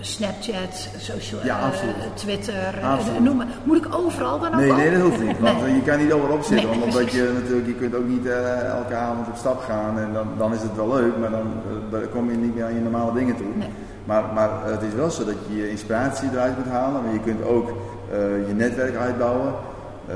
Snapchat, 0.00 0.88
social, 0.96 1.40
ja, 1.44 1.70
uh, 1.72 1.80
Twitter, 2.14 2.74
uh, 2.82 3.18
noem 3.20 3.36
maar. 3.36 3.46
Moet 3.64 3.76
ik 3.76 3.94
overal 3.94 4.38
dan 4.38 4.54
ook 4.54 4.60
Nee, 4.60 4.72
nee, 4.72 4.90
dat 4.90 5.00
hoeft 5.00 5.20
niet. 5.20 5.38
Want 5.38 5.62
nee. 5.62 5.74
je 5.74 5.82
kan 5.82 5.98
niet 5.98 6.12
overal 6.12 6.42
zitten. 6.42 6.70
Nee, 6.70 6.82
omdat 6.82 7.12
je 7.12 7.30
natuurlijk, 7.34 7.66
je 7.66 7.74
kunt 7.74 7.94
ook 7.94 8.08
niet 8.08 8.26
elke 8.26 8.94
avond 8.94 9.28
op 9.28 9.36
stap 9.36 9.60
gaan 9.60 9.98
en 9.98 10.12
dan, 10.12 10.28
dan 10.38 10.54
is 10.54 10.62
het 10.62 10.76
wel 10.76 10.88
leuk, 10.88 11.16
maar 11.20 11.30
dan, 11.30 11.46
dan 11.90 12.00
kom 12.10 12.30
je 12.30 12.36
niet 12.36 12.54
meer 12.54 12.64
aan 12.64 12.74
je 12.74 12.80
normale 12.80 13.12
dingen 13.12 13.36
toe. 13.36 13.46
Nee. 13.56 13.68
Maar, 14.04 14.24
maar 14.34 14.50
het 14.64 14.82
is 14.82 14.94
wel 14.94 15.10
zo 15.10 15.24
dat 15.24 15.34
je 15.48 15.56
je 15.56 15.70
inspiratie 15.70 16.28
eruit 16.32 16.56
moet 16.56 16.72
halen. 16.72 17.02
Maar 17.02 17.12
je 17.12 17.20
kunt 17.20 17.44
ook 17.44 17.68
je 18.46 18.54
netwerk 18.54 18.96
uitbouwen. 18.96 19.52
Uh, 20.08 20.14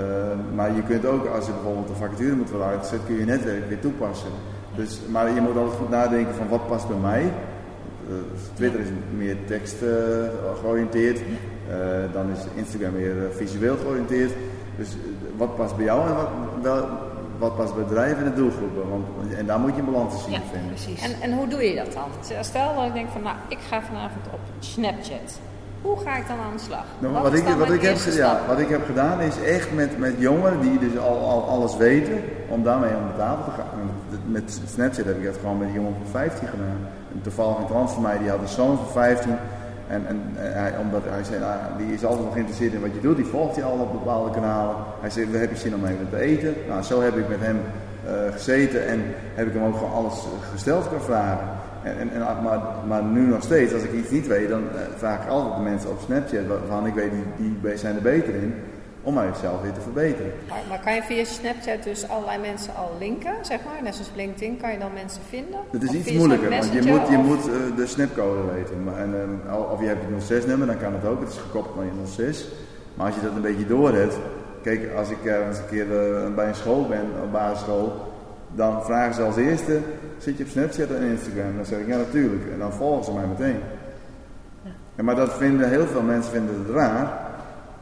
maar 0.55 0.75
je 0.75 0.83
kunt 0.83 1.07
ook, 1.07 1.27
als 1.27 1.47
je 1.47 1.53
bijvoorbeeld 1.53 1.89
een 1.89 1.95
vacature 1.95 2.35
moet 2.35 2.51
worden 2.51 2.69
uitgezet, 2.69 3.01
kun 3.07 3.15
je 3.15 3.21
je 3.21 3.27
netwerk 3.27 3.69
weer 3.69 3.81
toepassen. 3.81 4.31
Dus, 4.75 5.01
maar 5.09 5.35
je 5.35 5.41
moet 5.41 5.57
altijd 5.57 5.77
goed 5.77 5.91
nadenken 5.91 6.35
van 6.35 6.49
wat 6.49 6.67
past 6.67 6.89
bij 6.89 6.97
mij. 6.97 7.33
Uh, 8.13 8.19
Twitter 8.55 8.81
is 8.81 8.87
meer 9.17 9.37
tekst 9.47 9.77
georiënteerd. 10.61 11.21
dan 12.13 12.31
is 12.31 12.39
Instagram 12.55 12.93
meer 12.93 13.15
visueel 13.37 13.77
georiënteerd. 13.77 14.33
Dus 14.77 14.89
wat 15.37 15.57
past 15.57 15.77
bij 15.77 15.85
jou 15.85 16.09
en 16.09 16.15
wat, 16.17 16.29
wel, 16.63 16.89
wat 17.39 17.57
past 17.57 17.75
bij 17.75 17.85
bedrijven 17.85 18.25
en 18.25 18.31
de 18.31 18.37
doelgroepen. 18.37 18.89
Want, 18.89 19.35
en 19.35 19.47
daar 19.47 19.59
moet 19.59 19.75
je 19.75 19.81
een 19.81 19.93
balans 19.93 20.23
zien 20.23 20.33
ja, 20.33 20.41
vinden. 20.53 20.69
Precies. 20.69 21.03
En, 21.03 21.21
en 21.21 21.33
hoe 21.33 21.49
doe 21.49 21.63
je 21.63 21.75
dat 21.75 21.93
dan? 21.93 22.11
Stel 22.41 22.75
dat 22.75 22.85
ik 22.85 22.93
denk 22.93 23.11
van, 23.11 23.23
nou, 23.23 23.37
ik 23.49 23.59
ga 23.69 23.83
vanavond 23.83 24.27
op 24.33 24.41
Snapchat. 24.59 25.41
Hoe 25.83 25.99
ga 25.99 26.17
ik 26.17 26.27
dan 26.29 26.39
aan 26.39 26.57
de 26.57 26.63
slag? 26.63 26.85
Nou, 26.99 27.13
wat, 27.13 27.35
ik, 27.35 27.45
wat, 27.59 27.71
ik 27.71 27.83
heb, 27.83 27.97
ja, 27.97 28.41
wat 28.49 28.59
ik 28.59 28.69
heb 28.69 28.85
gedaan 28.87 29.21
is 29.21 29.41
echt 29.41 29.75
met, 29.75 29.99
met 29.99 30.15
jongeren 30.19 30.61
die 30.61 30.79
dus 30.79 30.99
al, 30.99 31.19
al 31.19 31.49
alles 31.49 31.77
weten, 31.77 32.23
om 32.49 32.63
daarmee 32.63 32.91
aan 32.91 33.09
de 33.13 33.19
tafel 33.19 33.45
te 33.45 33.51
gaan. 33.51 33.91
Met 34.27 34.61
Snapchat 34.67 35.05
heb 35.05 35.17
ik 35.17 35.25
dat 35.25 35.37
gewoon 35.37 35.59
met 35.59 35.69
een 35.69 35.75
jongen 35.75 35.95
van 36.03 36.11
15 36.11 36.49
gedaan. 36.49 36.89
En 37.13 37.21
toevallig 37.23 37.59
een 37.59 37.67
klant 37.67 37.91
van 37.91 38.03
mij 38.03 38.19
die 38.19 38.31
had 38.31 38.41
een 38.41 38.49
zoon 38.49 38.77
van 38.77 38.93
15. 38.93 39.31
En, 39.89 40.07
en 40.07 40.21
hij, 40.35 40.73
omdat 40.81 41.03
hij 41.05 41.25
zei, 41.25 41.41
nou, 41.41 41.57
die 41.77 41.95
is 41.95 42.05
altijd 42.05 42.25
nog 42.25 42.33
geïnteresseerd 42.33 42.73
in 42.73 42.81
wat 42.81 42.95
je 42.95 43.01
doet, 43.01 43.17
die 43.17 43.25
volgt 43.25 43.57
je 43.57 43.63
al 43.63 43.79
op 43.79 43.93
bepaalde 43.93 44.31
kanalen. 44.31 44.77
Hij 45.01 45.11
zei, 45.11 45.27
we 45.27 45.39
hebben 45.39 45.59
zin 45.59 45.75
om 45.75 45.85
even 45.85 46.09
te 46.11 46.19
eten. 46.19 46.55
Nou, 46.69 46.83
zo 46.83 47.01
heb 47.01 47.17
ik 47.17 47.29
met 47.29 47.41
hem 47.41 47.61
uh, 48.07 48.33
gezeten 48.33 48.87
en 48.87 49.03
heb 49.35 49.47
ik 49.47 49.53
hem 49.53 49.65
ook 49.65 49.77
gewoon 49.77 49.93
alles 49.93 50.15
gesteld 50.53 50.89
kunnen 50.89 51.05
vragen. 51.05 51.49
En, 51.85 51.99
en, 51.99 52.13
en, 52.13 52.43
maar, 52.43 52.61
maar 52.87 53.03
nu 53.03 53.27
nog 53.27 53.43
steeds, 53.43 53.73
als 53.73 53.83
ik 53.83 53.93
iets 53.93 54.11
niet 54.11 54.27
weet, 54.27 54.49
dan 54.49 54.63
uh, 54.63 54.81
vraag 54.97 55.23
ik 55.23 55.29
altijd 55.29 55.57
de 55.57 55.63
mensen 55.63 55.91
op 55.91 56.01
Snapchat 56.05 56.47
waarvan 56.47 56.87
ik 56.87 56.95
weet, 56.95 57.11
die, 57.37 57.57
die 57.63 57.77
zijn 57.77 57.97
er 57.97 58.03
beter 58.03 58.35
in 58.35 58.55
om 59.03 59.19
zelf 59.41 59.63
weer 59.63 59.73
te 59.73 59.81
verbeteren. 59.81 60.33
Maar, 60.49 60.59
maar, 60.69 60.81
kan 60.81 60.95
je 60.95 61.03
via 61.03 61.25
Snapchat 61.25 61.83
dus 61.83 62.09
allerlei 62.09 62.39
mensen 62.39 62.75
al 62.75 62.91
linken, 62.99 63.35
zeg 63.43 63.59
maar? 63.65 63.83
Net 63.83 63.95
zoals 63.95 64.11
LinkedIn, 64.15 64.57
kan 64.57 64.73
je 64.73 64.79
dan 64.79 64.93
mensen 64.93 65.23
vinden? 65.29 65.61
Het 65.71 65.83
is 65.83 65.93
iets 65.93 66.13
moeilijker, 66.13 66.51
want 66.51 66.73
je 66.73 66.83
moet, 66.83 67.09
je 67.09 67.17
moet 67.17 67.49
uh, 67.49 67.77
de 67.77 67.87
snapcode 67.87 68.53
weten. 68.55 68.77
En, 68.99 69.41
uh, 69.47 69.73
of 69.73 69.81
je 69.81 69.87
hebt 69.87 70.29
het 70.29 70.43
06-nummer, 70.43 70.67
dan 70.67 70.79
kan 70.79 70.93
het 70.93 71.05
ook. 71.05 71.21
Het 71.21 71.29
is 71.29 71.39
gekoppeld 71.39 71.79
aan 71.79 71.85
je 71.85 72.07
06. 72.07 72.49
Maar 72.95 73.07
als 73.07 73.15
je 73.15 73.21
dat 73.21 73.35
een 73.35 73.43
beetje 73.43 73.67
door 73.67 73.95
hebt... 73.95 74.15
Kijk, 74.63 74.95
als 74.97 75.11
ik 75.11 75.25
ergens 75.25 75.59
een 75.59 75.69
keer 75.71 75.87
uh, 75.87 76.35
bij 76.35 76.49
een 76.49 76.55
school 76.55 76.87
ben, 76.89 77.07
op 77.23 77.33
basisschool... 77.33 78.12
dan 78.55 78.83
vragen 78.85 79.15
ze 79.15 79.23
als 79.23 79.37
eerste, 79.37 79.81
zit 80.19 80.39
je 80.39 80.45
op 80.45 80.51
Snapchat 80.51 80.91
en 80.91 81.03
Instagram? 81.03 81.57
Dan 81.57 81.65
zeg 81.65 81.79
ik, 81.79 81.87
ja 81.87 81.97
natuurlijk. 81.97 82.43
En 82.53 82.59
dan 82.59 82.73
volgen 82.73 83.05
ze 83.05 83.13
mij 83.13 83.27
meteen. 83.27 83.61
Ja. 84.63 84.71
En 84.97 85.05
maar 85.05 85.17
dat 85.17 85.33
vinden 85.33 85.69
heel 85.69 85.87
veel 85.87 86.03
mensen 86.03 86.33
vinden 86.33 86.55
het 86.59 86.75
raar... 86.75 87.31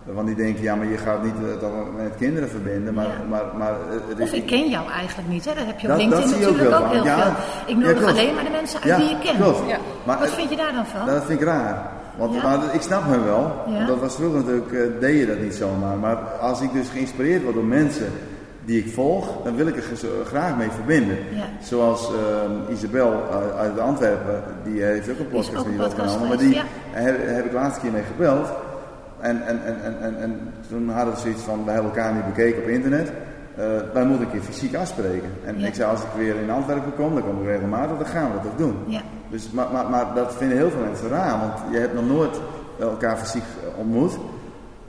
Want 0.05 0.27
die 0.27 0.37
denken, 0.37 0.63
ja, 0.63 0.75
maar 0.75 0.87
je 0.87 0.97
gaat 0.97 1.23
niet 1.23 1.35
uh, 1.63 1.69
met 1.97 2.17
kinderen 2.19 2.49
verbinden. 2.49 2.95
Maar, 2.95 3.07
maar, 3.29 3.43
maar, 3.59 3.73
uh, 4.17 4.21
of 4.21 4.33
ik 4.33 4.47
ken 4.47 4.69
jou 4.69 4.91
eigenlijk 4.91 5.29
niet, 5.29 5.45
hè? 5.45 5.55
dat 5.55 5.67
heb 5.67 5.79
je 5.79 5.87
op 5.87 5.93
dat, 5.93 6.03
LinkedIn 6.03 6.31
dat 6.31 6.41
natuurlijk 6.41 6.75
ook, 6.75 6.85
ook 6.85 6.93
heel 6.93 7.05
ja, 7.05 7.17
veel. 7.17 7.75
Ik 7.75 7.77
nodig 7.77 8.01
ja, 8.01 8.09
alleen 8.09 8.35
maar 8.35 8.45
de 8.45 8.51
mensen 8.51 8.81
uit 8.81 8.97
die 8.97 9.09
je 9.09 9.19
kent. 9.19 9.37
Klopt. 9.37 9.69
Ja. 9.69 9.79
Maar, 10.05 10.19
Wat 10.19 10.31
vind 10.31 10.51
je 10.51 10.57
daar 10.57 10.73
dan 10.73 10.87
van? 10.87 11.07
Dat 11.07 11.25
vind 11.25 11.41
ik 11.41 11.47
raar. 11.47 11.91
Want 12.17 12.43
maar, 12.43 12.75
ik 12.75 12.81
snap 12.81 13.03
hem 13.05 13.25
wel. 13.25 13.65
Want 13.67 13.87
dat 13.87 13.99
was 13.99 14.15
vroeger 14.15 14.39
natuurlijk, 14.39 14.71
uh, 14.71 15.01
deed 15.01 15.19
je 15.19 15.27
dat 15.27 15.39
niet 15.39 15.55
zomaar. 15.55 15.97
Maar 15.97 16.17
als 16.41 16.61
ik 16.61 16.73
dus 16.73 16.89
geïnspireerd 16.89 17.43
word 17.43 17.55
door 17.55 17.65
mensen 17.65 18.13
die 18.65 18.85
ik 18.85 18.93
volg, 18.93 19.43
dan 19.45 19.57
wil 19.57 19.67
ik 19.67 19.77
er 19.77 19.83
graag 20.25 20.57
mee 20.57 20.71
verbinden. 20.71 21.17
Zoals 21.63 22.11
uh, 22.11 22.75
Isabel 22.75 23.23
uit 23.57 23.79
Antwerpen, 23.79 24.43
die 24.65 24.83
heeft 24.83 25.11
ook 25.11 25.19
een 25.19 25.29
podcast 25.29 25.67
die 25.67 25.85
opgenomen. 25.85 26.29
Maar 26.29 26.39
die 26.39 26.61
heb, 26.91 27.17
heb 27.27 27.45
ik 27.45 27.53
laatste 27.53 27.81
keer 27.81 27.93
mee 27.93 28.03
gebeld. 28.03 28.49
En, 29.21 29.47
en, 29.47 29.61
en, 29.65 30.03
en, 30.03 30.21
en, 30.21 30.53
toen 30.69 30.89
hadden 30.89 31.15
we 31.15 31.21
zoiets 31.21 31.43
van, 31.43 31.65
wij 31.65 31.75
hebben 31.75 31.93
elkaar 31.93 32.15
nu 32.15 32.21
bekeken 32.21 32.63
op 32.63 32.69
internet. 32.69 33.13
Uh, 33.59 33.65
wij 33.93 34.05
moeten 34.05 34.27
een 34.27 34.33
keer 34.33 34.43
fysiek 34.43 34.75
afspreken. 34.75 35.31
En 35.45 35.65
ik 35.65 35.75
zei, 35.75 35.91
als 35.91 36.01
ik 36.01 36.09
weer 36.17 36.35
in 36.37 36.51
Antwerpen 36.51 36.95
kom, 36.95 37.15
dan 37.15 37.25
kom 37.25 37.41
ik 37.41 37.47
regelmatig, 37.47 37.97
dan 37.97 38.07
gaan 38.07 38.31
we 38.31 38.37
dat 38.37 38.47
ook 38.53 38.59
doen. 38.59 38.77
Ja. 38.87 39.01
Dus, 39.29 39.51
maar, 39.51 39.67
maar, 39.73 39.91
maar 39.91 40.15
dat 40.15 40.35
vinden 40.35 40.57
heel 40.57 40.71
veel 40.71 40.81
mensen 40.81 41.09
raar, 41.09 41.41
want 41.41 41.73
je 41.73 41.79
hebt 41.79 41.95
nog 41.95 42.07
nooit 42.07 42.41
elkaar 42.79 43.17
fysiek 43.17 43.43
ontmoet. 43.77 44.19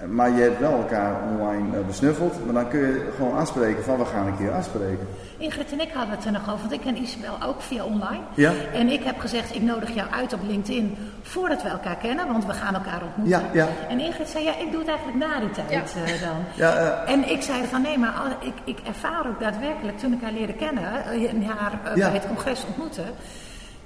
Maar 0.10 0.32
je 0.32 0.42
hebt 0.42 0.60
wel 0.60 0.72
elkaar 0.72 1.16
online 1.32 1.78
eh, 1.78 1.86
besnuffeld. 1.86 2.46
Maar 2.46 2.54
dan 2.54 2.68
kun 2.68 2.80
je 2.80 3.12
gewoon 3.16 3.38
afspreken 3.38 3.84
van 3.84 3.98
we 3.98 4.06
gaan 4.06 4.28
een 4.28 4.38
keer 4.38 4.52
afspreken. 4.52 5.08
Ingrid 5.38 5.72
en 5.72 5.80
ik 5.80 5.92
hadden 5.94 6.16
het 6.16 6.26
er 6.26 6.32
nog 6.32 6.42
over. 6.42 6.60
Want 6.60 6.72
ik 6.72 6.82
ken 6.82 6.98
Isabel 6.98 7.38
ook 7.46 7.62
via 7.62 7.84
online. 7.84 8.24
Ja. 8.36 8.54
En 8.74 8.88
ik 8.90 9.04
heb 9.04 9.20
gezegd 9.20 9.56
ik 9.56 9.62
nodig 9.62 9.96
jou 9.96 10.10
uit 10.12 10.34
op 10.34 10.40
LinkedIn 10.48 10.98
voordat 11.22 11.64
we 11.64 11.70
elkaar 11.70 11.96
kennen. 11.96 12.28
Want 12.28 12.46
we 12.46 12.54
gaan 12.54 12.74
elkaar 12.74 13.02
ontmoeten. 13.04 13.50
Ja, 13.54 13.66
ja. 13.66 13.68
En 13.90 14.00
Ingrid 14.00 14.30
zei 14.30 14.44
ja 14.44 14.58
ik 14.58 14.72
doe 14.72 14.80
het 14.80 14.90
eigenlijk 14.90 15.18
na 15.18 15.40
die 15.40 15.50
tijd 15.50 15.94
ja. 15.96 16.14
uh, 16.14 16.22
dan. 16.22 16.38
Ja, 16.56 16.82
uh. 17.06 17.14
En 17.14 17.32
ik 17.32 17.42
zei 17.42 17.66
van 17.66 17.82
nee 17.82 17.98
maar 17.98 18.14
ik, 18.40 18.54
ik 18.64 18.80
ervaar 18.88 19.28
ook 19.28 19.40
daadwerkelijk 19.40 20.00
toen 20.00 20.14
ik 20.14 20.22
haar 20.22 20.32
leerde 20.32 20.54
kennen. 20.54 20.84
Uh, 21.14 21.50
haar 21.50 21.80
bij 21.96 22.12
het 22.12 22.28
congres 22.28 22.66
ontmoeten 22.66 23.06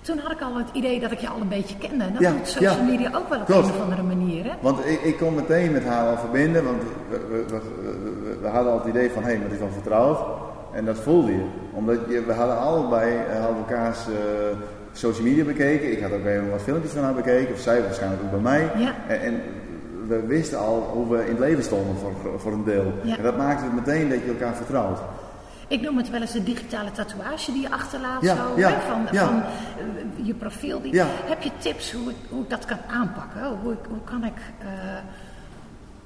toen 0.05 0.19
had 0.19 0.31
ik 0.31 0.41
al 0.41 0.55
het 0.57 0.67
idee 0.73 0.99
dat 0.99 1.11
ik 1.11 1.19
je 1.19 1.29
al 1.29 1.41
een 1.41 1.47
beetje 1.47 1.77
kende. 1.77 2.03
En 2.03 2.13
dat 2.13 2.21
ja, 2.21 2.31
doet 2.31 2.47
social 2.47 2.83
media 2.83 3.11
ook 3.15 3.29
wel 3.29 3.39
op 3.41 3.49
een 3.49 3.55
of 3.55 3.81
andere 3.81 4.03
manier. 4.03 4.43
Hè? 4.43 4.51
Want 4.61 4.85
ik, 4.85 5.01
ik 5.01 5.17
kon 5.17 5.35
meteen 5.35 5.71
met 5.71 5.85
haar 5.85 6.09
al 6.09 6.17
verbinden. 6.17 6.63
Want 6.63 6.81
we, 7.09 7.19
we, 7.29 7.45
we, 7.47 8.37
we 8.41 8.47
hadden 8.47 8.71
al 8.71 8.77
het 8.77 8.87
idee 8.87 9.11
van, 9.11 9.23
hé, 9.23 9.29
hey, 9.29 9.37
maar 9.37 9.47
het 9.47 9.55
is 9.57 9.61
al 9.61 9.71
vertrouwd. 9.71 10.19
En 10.73 10.85
dat 10.85 10.97
voelde 10.97 11.31
je. 11.31 11.45
Omdat 11.73 11.97
je, 12.09 12.23
we 12.25 12.33
hadden 12.33 12.57
allebei 12.57 13.13
uh, 13.13 13.39
hadden 13.39 13.57
elkaars 13.57 14.07
uh, 14.07 14.15
social 14.91 15.23
media 15.27 15.43
bekeken. 15.43 15.91
Ik 15.91 16.01
had 16.01 16.11
ook 16.11 16.25
even 16.25 16.49
wat 16.49 16.61
filmpjes 16.61 16.91
van 16.91 17.03
haar 17.03 17.13
bekeken. 17.13 17.53
Of 17.53 17.59
zij 17.59 17.81
waarschijnlijk 17.81 18.23
ook 18.23 18.31
bij 18.31 18.39
mij. 18.39 18.71
Ja. 18.77 18.93
En, 19.07 19.21
en 19.21 19.41
we 20.07 20.25
wisten 20.25 20.59
al 20.59 20.89
hoe 20.93 21.09
we 21.09 21.23
in 21.23 21.29
het 21.29 21.39
leven 21.39 21.63
stonden 21.63 21.95
voor, 21.95 22.39
voor 22.39 22.51
een 22.51 22.63
deel. 22.63 22.93
En 23.17 23.23
dat 23.23 23.37
maakte 23.37 23.63
het 23.63 23.73
meteen 23.73 24.09
dat 24.09 24.19
je 24.19 24.27
elkaar 24.27 24.55
vertrouwt. 24.55 24.99
Ik 25.67 25.81
noem 25.81 25.97
het 25.97 26.09
wel 26.09 26.21
eens 26.21 26.31
de 26.31 26.43
digitale 26.43 26.91
tatoeage 26.91 27.51
die 27.51 27.61
je 27.61 27.71
achterlaat 27.71 28.21
Ja, 28.21 28.35
zo, 28.35 28.53
ja, 28.59 28.69
hè, 28.69 28.79
van, 28.89 29.07
ja. 29.11 29.25
van 29.25 29.41
eh, 29.43 30.25
je 30.25 30.33
profiel. 30.33 30.81
Die, 30.81 30.93
Ja. 30.93 31.05
Heb 31.25 31.41
je 31.41 31.51
tips 31.57 31.91
hoe, 31.93 32.09
ik- 32.09 32.15
hoe 32.29 32.43
ik 32.43 32.49
dat 32.49 32.65
kan 32.65 32.77
aanpakken? 32.87 33.57
Hoe, 33.61 33.71
ik- 33.73 33.85
hoe, 33.89 34.03
kan 34.03 34.23
ik, 34.23 34.37
eh, 34.59 34.65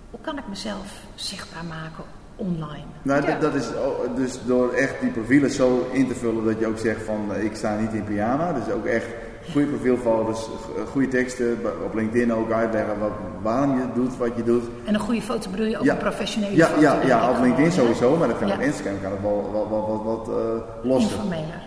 hoe 0.10 0.20
kan 0.22 0.38
ik 0.38 0.44
mezelf 0.50 0.92
zichtbaar 1.16 1.66
maken 1.66 2.04
online? 2.36 2.86
Nou, 3.02 3.22
Ja. 3.22 3.28
dat, 3.28 3.42
dat 3.42 3.54
is 3.56 3.68
dus 4.16 4.40
door 4.46 4.74
echt 4.74 5.00
die 5.02 5.10
profielen 5.12 5.52
zo 5.52 5.90
in 5.92 6.08
te 6.08 6.16
vullen 6.16 6.46
dat 6.46 6.60
je 6.60 6.68
ook 6.68 6.78
zegt 6.78 7.02
van 7.04 7.34
eh, 7.34 7.44
ik 7.44 7.56
sta 7.56 7.76
niet 7.80 7.94
in 7.94 8.04
pyjama. 8.04 8.54
Dus 8.54 8.74
ook 8.74 8.86
echt 8.86 9.08
goede 9.52 9.68
profielfoto's, 9.68 10.40
g- 10.64 10.90
goede 10.92 11.08
teksten, 11.08 11.58
op 11.86 11.94
LinkedIn 11.94 12.34
ook 12.34 12.52
uitleggen 12.52 13.00
wat, 13.00 13.12
waarom 13.42 13.78
je 13.78 13.84
doet 13.94 14.18
wat 14.18 14.30
je 14.36 14.44
doet. 14.44 14.64
En 14.86 14.94
een 14.94 15.00
goede 15.00 15.22
foto 15.22 15.50
bedoel 15.50 15.66
je 15.66 15.78
ook 15.78 15.84
Ja. 15.84 15.92
een 15.94 15.98
professionele 16.00 16.56
Ja, 16.56 16.66
foto? 16.66 16.82
ja, 16.82 17.02
ja 17.06 17.30
op 17.30 17.38
LinkedIn 17.42 17.72
sowieso, 17.72 18.16
maar 18.18 18.28
dat 18.28 18.38
kan 18.40 18.52
op 18.52 18.60
Instagram 18.60 19.02
kan 19.02 19.12
het 19.12 19.22
wel 19.22 19.50
wat, 19.54 19.68
wat, 19.70 19.88
wat, 19.88 20.04
wat 20.26 20.36
eh, 20.38 20.90
losser. 20.90 21.20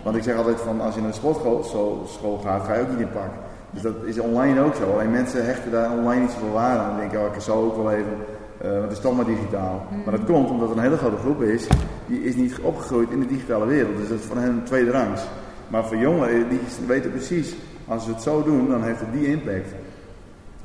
Want 0.05 0.17
ik 0.17 0.23
zeg 0.23 0.37
altijd 0.37 0.61
van 0.61 0.81
als 0.81 0.95
je 0.95 1.01
naar 1.01 1.11
de 1.11 1.17
sportschool 1.17 2.07
school 2.07 2.41
gaat, 2.45 2.65
ga 2.65 2.75
je 2.75 2.81
ook 2.81 2.91
niet 2.91 3.01
in 3.01 3.11
pak. 3.11 3.31
Dus 3.71 3.83
dat 3.83 3.95
is 4.05 4.19
online 4.19 4.61
ook 4.61 4.75
zo. 4.75 4.93
Alleen 4.93 5.11
mensen 5.11 5.45
hechten 5.47 5.71
daar 5.71 5.91
online 5.91 6.21
niet 6.21 6.31
zoveel 6.31 6.53
waarde 6.53 6.81
aan. 6.81 6.89
Dan 6.89 6.99
denken, 6.99 7.21
oh, 7.21 7.35
ik 7.35 7.41
zou 7.41 7.65
ook 7.65 7.77
wel 7.77 7.91
even, 7.91 8.13
eh, 8.59 8.71
want 8.71 8.83
het 8.83 8.93
is 8.93 9.01
toch 9.01 9.17
maar 9.17 9.25
digitaal. 9.25 9.87
Maar 10.05 10.17
dat 10.17 10.25
komt 10.27 10.51
omdat 10.51 10.71
er 10.71 10.77
een 10.77 10.83
hele 10.83 10.97
grote 10.97 11.17
groep 11.17 11.43
is, 11.43 11.67
die 12.07 12.25
is 12.25 12.35
niet 12.35 12.59
opgegroeid 12.63 13.11
in 13.11 13.21
de 13.21 13.27
digitale 13.27 13.67
wereld. 13.67 13.97
Dus 13.97 14.09
dat 14.09 14.19
is 14.19 14.25
voor 14.25 14.37
hen 14.37 14.49
een 14.51 14.63
tweede 14.65 14.91
rangs. 14.91 15.21
Maar 15.69 15.85
voor 15.85 15.97
jongeren, 15.97 16.49
die 16.49 16.61
weten 16.87 17.11
precies, 17.11 17.55
als 17.93 18.05
ze 18.05 18.11
het 18.11 18.23
zo 18.23 18.43
doen, 18.43 18.69
dan 18.69 18.83
heeft 18.83 19.01
het 19.01 19.13
die 19.13 19.27
impact. 19.27 19.69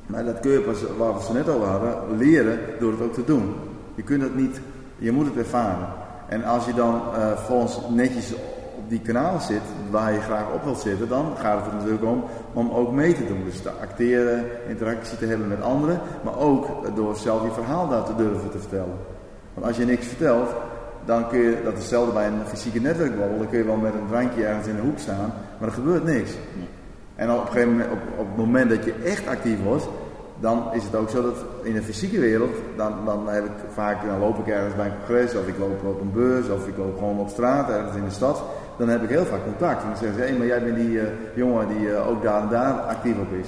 Maar 0.06 0.26
dat 0.26 0.40
kun 0.40 0.52
je 0.52 0.60
pas, 0.60 0.82
waar 0.98 1.14
we 1.14 1.20
het 1.20 1.34
net 1.34 1.50
over 1.50 1.68
hadden, 1.68 2.18
leren 2.18 2.60
door 2.80 2.92
het 2.92 3.02
ook 3.02 3.14
te 3.14 3.24
doen. 3.24 3.54
Je 3.96 4.04
kunt 4.04 4.22
het 4.22 4.36
niet, 4.36 4.60
je 4.98 5.12
moet 5.12 5.26
het 5.26 5.38
ervaren. 5.38 5.88
En 6.28 6.44
als 6.44 6.66
je 6.66 6.74
dan 6.74 7.02
eh 7.16 7.32
volgens 7.32 7.80
netjes 7.90 8.34
op 8.78 8.90
die 8.90 9.02
kanaal 9.02 9.40
zit, 9.40 9.62
waar 9.90 10.14
je 10.14 10.20
graag 10.20 10.54
op 10.54 10.64
wilt 10.64 10.80
zitten, 10.80 11.08
dan 11.08 11.34
gaat 11.38 11.58
het 11.58 11.68
er 11.68 11.78
natuurlijk 11.78 12.06
om 12.06 12.24
om 12.54 12.70
ook 12.72 12.92
mee 12.92 13.14
te 13.14 13.28
doen. 13.28 13.44
Dus 13.44 13.62
te 13.62 13.72
acteren, 13.82 14.46
interactie 14.68 15.18
te 15.18 15.26
hebben 15.26 15.48
met 15.48 15.62
anderen, 15.62 16.00
maar 16.24 16.38
ook 16.38 16.96
door 16.96 17.16
zelf 17.16 17.44
je 17.44 17.52
verhaal 17.52 17.88
daar 17.88 18.04
te 18.04 18.16
durven 18.16 18.50
te 18.50 18.60
vertellen. 18.60 18.98
Want 19.54 19.68
als 19.68 19.78
je 19.78 19.86
niks 19.86 20.08
vertelt, 20.08 20.50
dan 21.06 21.28
kun 21.28 21.40
je, 21.40 21.62
dat 21.64 21.74
is 21.74 21.80
hetzelfde 21.80 22.14
bij 22.14 22.28
een 22.28 22.46
fysieke 22.46 22.82
netwerkbabbel, 22.82 23.38
dan 23.38 23.50
kun 23.50 23.58
je 23.58 23.66
wel 23.66 23.76
met 23.76 23.94
een 23.94 24.08
drankje 24.08 24.46
ergens 24.46 24.68
in 24.68 24.76
de 24.76 24.82
hoek 24.82 25.00
staan, 25.00 25.34
maar 25.58 25.68
er 25.68 25.74
gebeurt 25.74 26.04
niks. 26.04 26.32
En 27.18 27.32
op 27.32 27.42
een 27.42 27.48
gegeven 27.48 27.70
moment, 27.70 27.92
op, 27.92 28.00
op 28.18 28.28
het 28.28 28.38
moment 28.38 28.70
dat 28.70 28.86
je 28.86 28.94
echt 28.94 29.28
actief 29.28 29.64
wordt, 29.64 29.88
dan 30.40 30.74
is 30.74 30.84
het 30.84 30.96
ook 30.96 31.10
zo 31.10 31.22
dat 31.22 31.36
in 31.64 31.74
de 31.74 31.84
fysieke 31.84 32.20
wereld, 32.20 32.56
dan, 32.76 32.94
dan 33.06 33.28
heb 33.28 33.46
ik 33.46 33.52
vaak, 33.74 34.06
dan 34.06 34.20
loop 34.20 34.40
ik 34.40 34.48
ergens 34.48 34.76
bij 34.76 34.86
een 34.86 34.98
congres, 35.06 35.36
of 35.36 35.48
ik 35.48 35.58
loop 35.58 35.84
op 35.84 36.02
een 36.02 36.12
beurs, 36.12 36.50
of 36.50 36.68
ik 36.68 36.78
loop 36.78 36.98
gewoon 36.98 37.20
op 37.20 37.30
straat, 37.30 37.70
ergens 37.70 37.96
in 37.96 38.04
de 38.04 38.12
stad. 38.12 38.44
Dan 38.78 38.90
heb 38.90 39.04
ik 39.04 39.10
heel 39.10 39.26
vaak 39.26 39.44
contact. 39.44 39.82
En 39.82 39.88
dan 39.88 39.98
zeggen 39.98 40.18
ze, 40.18 40.24
hé, 40.24 40.38
maar 40.38 40.48
jij 40.48 40.64
bent 40.64 40.76
die 40.76 41.00
eh, 41.00 41.08
jongen 41.36 41.68
die 41.68 41.94
eh, 41.94 42.10
ook 42.10 42.24
daar 42.24 42.42
en 42.42 42.50
daar 42.50 42.74
actief 42.74 43.18
op 43.20 43.32
is. 43.32 43.48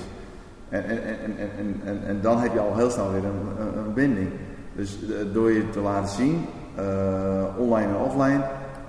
En, 0.69 0.83
en, 0.83 1.03
en, 1.03 1.35
en, 1.57 1.81
en, 1.85 2.01
en, 2.07 2.21
dan 2.21 2.39
heb 2.39 2.53
je 2.53 2.59
al 2.59 2.75
heel 2.75 2.89
snel 2.89 3.11
weer 3.11 3.23
een, 3.23 3.67
een, 3.85 3.93
binding. 3.93 4.29
Dus 4.75 4.97
eh, 5.03 5.33
door 5.33 5.51
je 5.51 5.69
te 5.69 5.79
laten 5.79 6.09
zien, 6.09 6.45
online 7.57 7.87
en 7.87 8.03
offline, 8.05 8.41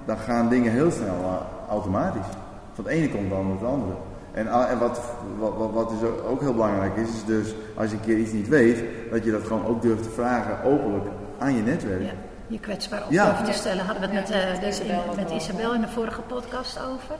dan 0.05 0.17
gaan 0.17 0.49
dingen 0.49 0.73
heel 0.73 0.91
snel 0.91 1.47
automatisch. 1.69 2.27
Van 2.73 2.85
het 2.85 2.93
ene 2.93 3.11
komt 3.11 3.31
dan 3.31 3.51
het 3.51 3.69
andere. 3.69 3.93
En, 4.33 4.49
ah, 4.49 4.71
en 4.71 4.79
wat, 4.79 5.01
wat, 5.39 5.57
wat, 5.57 5.71
wat 5.73 5.89
dus 5.91 6.09
ook- 6.27 6.41
heel 6.41 6.53
belangrijk 6.53 6.97
is, 6.97 7.09
is 7.09 7.25
dus 7.25 7.55
als 7.77 7.91
je 7.91 7.97
een 7.97 8.03
keer 8.03 8.19
iets 8.19 8.33
niet 8.33 8.49
weet, 8.49 8.85
dat 9.11 9.25
je 9.25 9.31
dat 9.31 9.43
gewoon 9.47 9.67
ook 9.67 9.83
durft 9.83 10.03
te 10.03 10.11
vragen 10.11 10.63
openlijk 10.65 11.05
aan 11.39 11.55
je 11.57 11.63
netwerk. 11.63 12.03
Ja, 12.03 12.11
je 12.47 12.59
kwetsbaar 12.61 13.05
op 13.05 13.11
Ja. 13.11 13.43
te 13.43 13.53
stellen. 13.53 13.85
Hadden 13.85 14.11
we 14.11 14.17
het 14.17 14.29
Ja, 14.29 14.35
met, 14.37 14.45
eh, 14.45 14.51
met 14.53 14.61
de- 14.61 14.67
Isabel 14.69 15.03
in- 15.03 15.11
ook 15.11 15.17
met. 15.17 15.31
Isabel 15.31 15.75
in 15.75 15.81
de 15.81 15.89
vorige 15.89 16.21
podcast 16.21 16.79
over. 16.79 17.15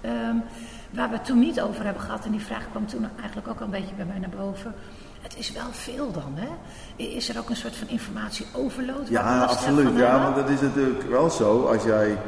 Ehm, 0.00 0.36
waar 0.90 1.08
we 1.08 1.14
het 1.14 1.24
toen 1.24 1.38
niet 1.38 1.60
over 1.60 1.84
hebben 1.84 2.02
gehad, 2.02 2.24
en 2.24 2.30
die 2.30 2.40
vraag 2.44 2.70
kwam 2.70 2.86
toen 2.86 3.08
eigenlijk 3.18 3.48
ook 3.48 3.58
al 3.58 3.64
een 3.64 3.70
beetje 3.70 3.94
bij 3.94 4.04
mij 4.04 4.18
naar 4.18 4.44
boven. 4.44 4.74
Het 5.22 5.36
is 5.38 5.52
wel 5.52 5.66
veel 5.70 6.12
dan, 6.12 6.32
hè? 6.34 6.48
Is 7.04 7.28
er 7.28 7.38
ook 7.38 7.50
een 7.50 7.56
soort 7.56 7.76
van 7.76 7.88
informatieoverload? 7.88 9.08
Ja, 9.08 9.42
absoluut. 9.44 9.96
Ja, 9.98 10.22
want 10.22 10.36
het 10.36 10.48
is 10.48 10.60
natuurlijk 10.60 11.02
wel 11.10 11.30
zo, 11.30 11.64
als 11.66 11.82
jij 11.84 12.18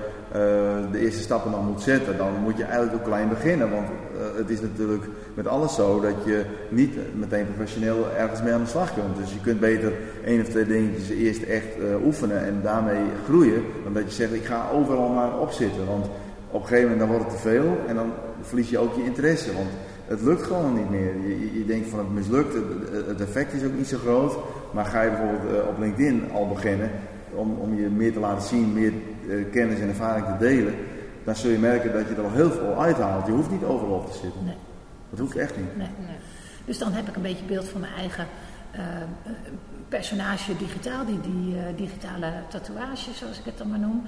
de 0.93 0.99
eerste 0.99 1.23
stappen 1.23 1.51
dan 1.51 1.65
moet 1.65 1.83
zetten, 1.83 2.17
dan 2.17 2.33
moet 2.43 2.57
je 2.57 2.65
eigenlijk 2.65 2.95
ook 2.95 3.05
klein 3.05 3.29
beginnen. 3.29 3.71
Want 3.71 3.87
eh, 3.89 4.39
het 4.39 4.51
is 4.51 4.61
natuurlijk 4.61 5.05
met 5.35 5.47
alles 5.47 5.75
zo 5.75 6.01
dat 6.01 6.15
je 6.25 6.45
niet 6.69 6.97
meteen 7.15 7.47
professioneel 7.47 8.07
ergens 8.19 8.43
mee 8.43 8.53
aan 8.53 8.63
de 8.63 8.69
slag 8.69 8.95
kunt. 8.95 9.17
Dus 9.17 9.33
je 9.33 9.41
kunt 9.41 9.61
beter 9.61 9.93
één 10.25 10.41
of 10.41 10.49
twee 10.49 10.67
dingetjes 10.67 11.09
eerst 11.09 11.43
echt 11.43 11.79
eh, 11.79 12.05
oefenen 12.05 12.45
en 12.45 12.61
daarmee 12.63 13.03
groeien. 13.25 13.63
Dan 13.85 13.93
dat 13.93 14.05
je 14.05 14.11
zegt, 14.11 14.33
ik 14.33 14.45
ga 14.45 14.69
overal 14.73 15.09
maar 15.09 15.39
op 15.39 15.51
zitten. 15.51 15.87
Want 15.87 16.07
op 16.51 16.61
een 16.61 16.69
gegeven 16.69 16.91
moment 16.91 16.99
dan 16.99 17.09
wordt 17.09 17.33
het 17.33 17.43
te 17.43 17.49
veel 17.49 17.77
en 17.89 17.95
dan 17.95 18.13
verlies 18.41 18.71
je 18.71 18.79
ook 18.79 18.95
je 18.97 19.05
interesse. 19.05 19.53
Want 19.53 19.69
het 20.07 20.23
lukt 20.23 20.43
gewoon 20.43 20.75
niet 20.75 20.91
meer. 20.91 21.15
Je, 21.29 21.59
je, 21.59 21.65
denkt 21.67 21.89
van 21.89 21.99
het 21.99 22.13
mislukt, 22.13 22.55
het, 23.07 23.21
effect 23.21 23.53
is 23.53 23.65
ook 23.65 23.77
niet 23.77 23.89
zo 23.89 23.99
groot. 23.99 24.37
Maar 24.73 24.85
ga 24.85 25.03
je 25.03 25.11
bijvoorbeeld 25.11 25.63
eh, 25.63 25.69
op 25.69 25.79
LinkedIn 25.79 26.31
al 26.33 26.49
beginnen 26.49 26.91
om, 27.37 27.57
om 27.61 27.77
je 27.77 27.89
meer 27.89 28.13
te 28.13 28.21
laten 28.21 28.49
zien, 28.49 28.73
meer 28.73 28.93
eh, 28.93 28.97
kennis 29.51 29.81
en 29.81 29.89
ervaring 29.89 30.27
te 30.27 30.37
delen. 30.39 30.75
Dan 31.25 31.37
zul 31.37 31.51
je 31.51 31.59
merken 31.59 31.93
dat 31.93 32.09
je 32.09 32.15
er 32.15 32.25
al 32.25 32.33
heel 32.33 32.51
veel 32.51 32.83
uithaalt. 32.83 33.27
Je 33.27 33.33
hoeft 33.33 33.51
niet 33.51 33.65
overal 33.65 33.95
op 33.95 34.13
te 34.13 34.19
zitten. 34.19 34.45
Nee. 34.45 34.57
Dat 35.11 35.19
hoeft 35.19 35.37
echt 35.37 35.57
niet. 35.57 35.77
Nee. 35.77 35.89
Nee. 35.99 36.17
Dus 36.65 36.79
dan 36.79 36.93
heb 36.93 37.09
ik 37.09 37.17
een 37.17 37.23
beetje 37.23 37.45
beeld 37.45 37.69
van 37.69 37.81
mijn 37.81 37.95
eigen 37.95 38.27
eh, 38.71 38.81
eh, 39.03 39.33
personage 39.89 40.57
digitaal, 40.57 41.05
die, 41.05 41.21
die 41.21 41.57
eh, 41.57 41.77
digitale 41.77 42.33
tatoeage, 42.49 43.11
zoals 43.15 43.39
ik 43.39 43.45
het 43.45 43.59
dan 43.59 43.71
maar 43.71 43.79
noem. 43.79 44.03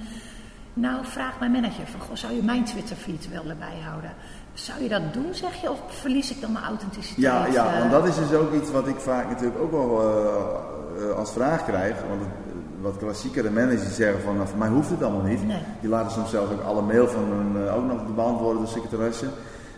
Nou, 0.75 1.05
vraag 1.05 1.39
mijn 1.39 1.53
manager 1.53 1.87
van, 1.87 2.01
goh, 2.01 2.17
zou 2.17 2.33
je 2.33 2.43
mijn 2.43 2.65
Twitter-feed 2.65 3.29
willen 3.31 3.59
bijhouden? 3.59 4.11
Zou 4.53 4.83
je 4.83 4.89
dat 4.89 5.13
doen, 5.13 5.35
zeg 5.35 5.61
je, 5.61 5.71
of 5.71 5.81
verlies 5.89 6.31
ik 6.31 6.41
dan 6.41 6.53
mijn 6.53 6.65
authenticiteit? 6.65 7.23
Ja, 7.23 7.47
ja, 7.47 7.73
eh? 7.73 7.79
want 7.79 7.91
dat 7.91 8.07
is 8.07 8.17
dus 8.17 8.33
ook 8.33 8.53
iets 8.53 8.71
wat 8.71 8.89
ik 8.89 8.97
vaak 8.97 9.29
natuurlijk 9.29 9.59
ook 9.59 9.71
wel 9.71 10.01
eh, 10.01 11.11
eh, 11.11 11.17
als 11.17 11.33
vraag 11.33 11.65
krijg. 11.65 11.97
Want 12.09 12.21
het, 12.21 12.48
wat 12.81 12.97
klassiekere 12.97 13.51
managers 13.51 13.95
zeggen 13.95 14.21
van, 14.21 14.37
nou, 14.37 14.49
voor 14.49 14.59
mij 14.59 14.69
hoeft 14.69 14.91
het 14.91 15.03
allemaal 15.03 15.23
niet. 15.23 15.47
Nee. 15.47 15.63
Die 15.81 15.91
laten 15.91 16.13
soms 16.13 16.31
zelfs 16.31 16.53
ook 16.53 16.63
alle 16.63 16.83
mail 16.83 17.09
van 17.09 17.25
hun 17.25 17.67
eh, 17.67 17.77
ook 17.77 17.87
nog 17.87 18.15
beantwoorden 18.15 18.59
door 18.59 18.71
secretaresse. 18.71 19.27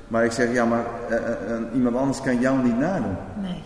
Maar 0.09 0.25
ik 0.25 0.33
zeg, 0.33 0.53
ja, 0.53 0.65
maar 0.65 0.85
eh, 1.09 1.17
eh, 1.17 1.61
iemand 1.75 1.97
anders 1.97 2.21
kan 2.21 2.41
jou 2.41 2.63
niet 2.63 2.79
nadoen. 2.79 3.17
Nee. 3.41 3.63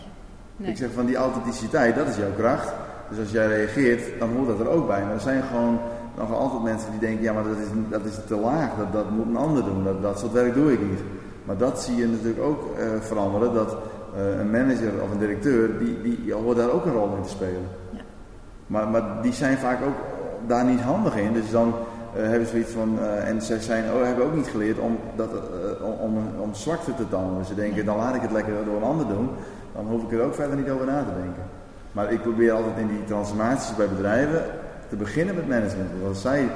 Nee. 0.57 0.71
Ik 0.71 0.77
zeg 0.77 0.89
van 0.95 1.07
die 1.07 1.17
authenticiteit, 1.17 1.95
dat 1.95 2.09
is 2.09 2.17
jouw 2.17 2.33
kracht. 2.37 2.73
Dus 3.09 3.19
als 3.19 3.31
jij 3.31 3.47
reageert, 3.47 4.19
dan 4.19 4.31
hoort 4.37 4.47
dat 4.47 4.61
er 4.61 4.69
ook 4.69 4.87
bij. 4.87 5.03
Maar 5.03 5.13
er 5.15 5.21
zijn 5.21 5.43
gewoon 5.43 5.79
nog 6.17 6.33
altijd 6.33 6.63
mensen 6.63 6.91
die 6.91 7.01
denken, 7.01 7.23
ja 7.23 7.33
maar 7.33 7.43
dat 7.43 7.59
is, 7.59 7.67
dat 7.91 8.05
is 8.05 8.19
te 8.27 8.37
laag, 8.37 8.69
dat, 8.79 8.93
dat 8.93 9.11
moet 9.11 9.27
een 9.27 9.37
ander 9.37 9.65
doen, 9.65 9.85
dat, 9.85 10.03
dat 10.03 10.19
soort 10.19 10.33
werk 10.33 10.55
doe 10.55 10.73
ik 10.73 10.81
niet. 10.81 11.01
Maar 11.45 11.57
dat 11.57 11.83
zie 11.83 11.97
je 11.97 12.07
natuurlijk 12.07 12.43
ook 12.43 12.63
veranderen, 13.01 13.55
dat 13.55 13.77
een 14.39 14.51
manager 14.51 15.03
of 15.03 15.11
een 15.11 15.19
directeur, 15.19 15.79
die, 15.79 16.03
die 16.03 16.33
hoort 16.33 16.57
daar 16.57 16.71
ook 16.71 16.85
een 16.85 16.93
rol 16.93 17.17
in 17.17 17.23
te 17.23 17.29
spelen. 17.29 17.69
Ja. 17.91 18.01
Maar, 18.67 18.89
maar 18.89 19.23
die 19.23 19.33
zijn 19.33 19.59
vaak 19.59 19.83
ook 19.83 19.97
daar 20.47 20.65
niet 20.65 20.81
handig 20.81 21.17
in. 21.17 21.33
Dus 21.33 21.51
dan 21.51 21.75
eh, 22.15 22.23
hebben 22.23 22.47
ze 22.47 22.51
zoiets 22.51 22.71
van, 22.73 22.99
eh, 22.99 23.29
en 23.29 23.43
ze 23.43 23.61
zijn, 23.61 23.85
oh, 23.93 24.03
hebben 24.03 24.25
ook 24.25 24.35
niet 24.35 24.47
geleerd 24.47 24.79
om, 24.79 24.99
eh, 25.17 26.01
om, 26.01 26.17
om, 26.39 26.55
zwakte 26.55 26.95
te 26.95 27.09
tonen. 27.09 27.45
Ze 27.45 27.55
denken, 27.55 27.85
dan 27.85 27.97
laat 27.97 28.15
ik 28.15 28.23
het 28.23 28.33
lekker 28.33 28.65
door 28.65 28.77
een 28.77 28.83
ander 28.83 29.09
doen, 29.09 29.31
dan 29.75 29.87
hoef 29.87 30.03
ik 30.03 30.13
er 30.13 30.23
ook 30.23 30.35
verder 30.35 30.57
niet 30.57 30.71
over 30.71 30.87
na 30.87 30.99
te 30.99 31.21
denken. 31.23 31.43
Maar 31.93 32.13
ik 32.13 32.23
probeer 32.23 32.53
altijd 32.53 32.79
in 32.79 32.89
die 32.89 33.05
transformaties 33.05 33.77
bij 33.77 33.89
bedrijven 33.89 34.43
te 34.89 34.97
beginnen 34.97 35.35
met 35.35 35.49
management. 35.49 35.91
Want 35.91 36.09
als 36.09 36.21
zij 36.21 36.49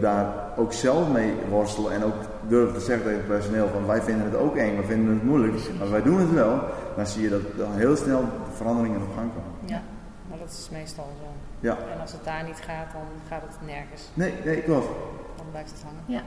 daar 0.00 0.34
ook 0.56 0.72
zelf 0.72 1.08
mee 1.12 1.34
worstelen 1.48 1.92
en 1.92 2.04
ook 2.04 2.14
durven 2.48 2.74
te 2.74 2.80
zeggen 2.80 3.04
tegen 3.04 3.18
het 3.18 3.28
personeel 3.28 3.68
van 3.68 3.86
wij 3.86 4.02
vinden 4.02 4.24
het 4.24 4.36
ook 4.36 4.56
eng, 4.56 4.76
we 4.76 4.82
vinden 4.82 5.14
het 5.14 5.24
moeilijk, 5.24 5.54
maar 5.78 5.90
wij 5.90 6.02
doen 6.02 6.18
het 6.18 6.32
wel, 6.32 6.60
dan 6.96 7.06
zie 7.06 7.22
je 7.22 7.28
dat 7.28 7.66
heel 7.70 7.96
snel 7.96 8.20
de 8.20 8.56
veranderingen 8.56 9.00
op 9.00 9.14
gang 9.16 9.30
komen. 9.34 9.50
Ja, 9.64 9.82
maar 10.28 10.38
dat 10.38 10.48
is 10.48 10.68
meestal 10.72 11.06
zo. 11.20 11.45
Ja, 11.60 11.76
En 11.94 12.00
als 12.00 12.12
het 12.12 12.24
daar 12.24 12.44
niet 12.44 12.60
gaat, 12.66 12.92
dan 12.92 13.02
gaat 13.28 13.42
het 13.42 13.56
nergens. 13.66 14.02
nee, 14.14 14.34
nee, 14.44 14.62
klopt. 14.62 14.86
Dan 15.36 15.46
blijft 15.50 15.70
het 15.70 15.82
hangen. 15.82 16.02
Ja. 16.06 16.22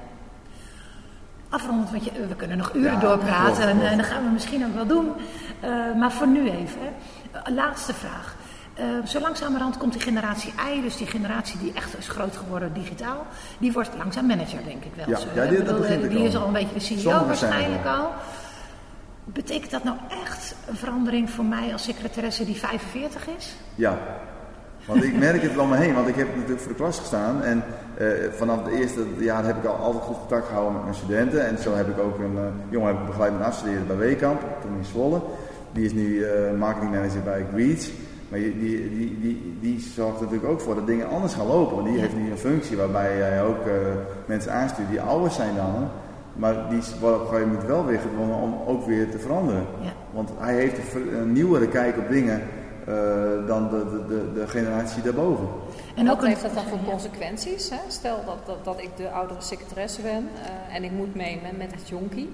Afrondend, 1.50 1.92
want 1.92 2.04
je, 2.06 2.12
we 2.28 2.36
kunnen 2.36 2.58
nog 2.58 2.74
uren 2.74 2.92
Ja, 2.94 3.00
doorpraten 3.00 3.46
klopt, 3.46 3.60
en, 3.60 3.70
klopt. 3.78 3.92
en 3.92 3.98
dat 3.98 4.06
gaan 4.06 4.24
we 4.24 4.30
misschien 4.30 4.66
ook 4.66 4.74
wel 4.74 4.86
doen. 4.86 5.12
Eh, 5.60 5.70
maar 6.00 6.12
voor 6.12 6.28
nu 6.28 6.50
even. 6.50 6.82
Hè. 6.82 7.40
Eh, 7.40 7.54
laatste 7.54 7.94
vraag. 7.94 8.36
Eh, 8.74 8.86
zo 9.06 9.20
langzamerhand 9.20 9.78
komt 9.78 9.94
die 9.94 10.02
generatie 10.02 10.54
I, 10.74 10.82
dus 10.82 10.98
die 10.98 11.08
generatie 11.08 11.60
die 11.60 11.74
echt 11.74 11.98
is 11.98 12.08
groot 12.08 12.38
geworden 12.38 12.74
digitaal, 12.74 13.26
die 13.58 13.72
wordt 13.72 13.90
langzaam 13.98 14.26
manager, 14.26 14.64
denk 14.66 14.84
ik 14.84 14.92
wel. 14.96 15.10
Ja, 15.10 15.18
Zo, 15.18 15.28
ja, 15.36 15.46
die- 15.46 15.58
dat 15.58 15.66
bedoel, 15.66 15.80
begint 15.82 16.04
er 16.04 16.10
Die 16.10 16.24
is 16.24 16.36
al. 16.36 16.48
een 16.48 16.54
beetje 16.54 16.74
de 16.74 16.80
CEO 16.80 17.26
waarschijnlijk 17.26 17.86
al. 17.86 17.92
al. 17.96 18.12
Betekent 19.26 19.72
dat 19.72 19.84
nou 19.84 19.98
echt 20.26 20.56
een 20.68 20.76
verandering 20.76 21.30
voor 21.30 21.46
mij 21.46 21.72
als 21.72 21.84
secretaresse 21.84 22.46
die 22.46 22.56
45 22.56 23.28
is? 23.38 23.56
Ja, 23.76 23.98
want 24.90 25.04
ik 25.04 25.18
merk 25.18 25.42
het 25.42 25.56
wel 25.56 25.66
me 25.66 25.78
heen, 25.78 25.94
want 25.94 26.08
ik 26.08 26.16
heb 26.16 26.28
natuurlijk 26.36 26.60
voor 26.60 26.72
de 26.72 26.78
klas 26.78 27.00
gestaan 27.00 27.44
en 27.44 27.64
eh, 27.98 28.08
vanaf 28.32 28.64
de 28.64 28.78
eerste 28.78 29.02
jaar 29.18 29.46
heb 29.46 29.58
ik 29.58 29.66
al 29.66 29.76
altijd 29.76 30.04
goed 30.04 30.18
contact 30.18 30.46
gehouden 30.46 30.74
met 30.74 30.84
mijn 30.84 30.96
studenten. 30.96 31.48
En 31.48 31.58
zo 31.58 31.76
heb 31.76 31.88
ik 31.88 32.00
ook 32.00 32.18
een 32.18 32.38
eh, 32.38 32.44
jongen 32.70 32.88
heb 32.88 33.00
ik 33.00 33.06
begeleid 33.06 33.38
met 33.38 33.48
afstuderen 33.48 33.88
bij 33.88 33.98
Weekamp, 33.98 34.42
toen 34.62 34.78
in 34.78 34.86
Zwolle. 34.86 35.22
Die 35.72 35.86
is 35.86 35.94
nu 35.94 36.24
eh 36.24 36.58
marketingmanager 36.58 37.22
bij 37.24 37.46
Greets. 37.54 37.92
Maar 38.30 38.40
die, 38.40 38.60
die, 38.60 38.90
die, 38.98 39.20
die, 39.20 39.58
die 39.62 39.80
zorgt 39.80 40.22
natuurlijk 40.22 40.50
ook 40.50 40.62
voor 40.62 40.76
dat 40.76 40.88
dingen 40.88 41.10
anders 41.10 41.34
gaan 41.34 41.48
lopen. 41.48 41.76
Want 41.76 41.88
die 41.88 42.00
heeft 42.00 42.16
nu 42.16 42.32
een 42.32 42.38
functie 42.38 42.78
waarbij 42.78 43.18
jij 43.18 43.44
ook 43.44 43.66
uh, 43.66 43.74
mensen 44.26 44.54
aanstuurt 44.54 44.90
die 44.90 45.02
ouder 45.02 45.32
zijn 45.32 45.56
dan 45.56 45.88
Maar 46.34 46.70
die 46.70 46.82
worden 47.00 47.20
op 47.20 47.26
een 47.26 47.34
gegeven 47.34 47.52
moment 47.52 47.68
wel 47.68 47.86
weer 47.86 48.00
gedwongen 48.00 48.36
om 48.36 48.56
ook 48.68 48.86
weer 48.86 49.10
te 49.10 49.20
veranderen. 49.20 49.66
Ja. 49.82 49.92
Want 50.12 50.30
hij 50.38 50.56
heeft 50.56 50.80
een 50.94 51.32
nieuwere 51.32 51.68
kijk 51.68 51.98
op 51.98 52.10
dingen 52.10 52.42
uh, 52.42 52.59
dan 53.48 53.70
de, 53.70 53.86
de, 53.90 54.06
de, 54.08 54.34
de, 54.34 54.48
generatie 54.48 55.02
daarboven. 55.02 55.48
En 55.96 56.06
wat 56.06 56.26
heeft 56.26 56.42
dat 56.42 56.54
dan 56.54 56.64
voor 56.64 56.80
consequenties? 56.90 57.70
Hè? 57.70 57.78
Stel 57.88 58.20
dat, 58.26 58.46
dat, 58.46 58.66
dat 58.66 58.82
ik 58.82 58.90
de 58.98 59.10
oudere 59.10 59.42
secretaresse 59.42 60.02
ben 60.02 60.30
uh, 60.34 60.76
en 60.76 60.84
ik 60.84 60.92
moet 60.92 61.16
mee 61.16 61.40
met, 61.44 61.58
met 61.58 61.72
het 61.72 61.90
jonkie. 61.90 62.30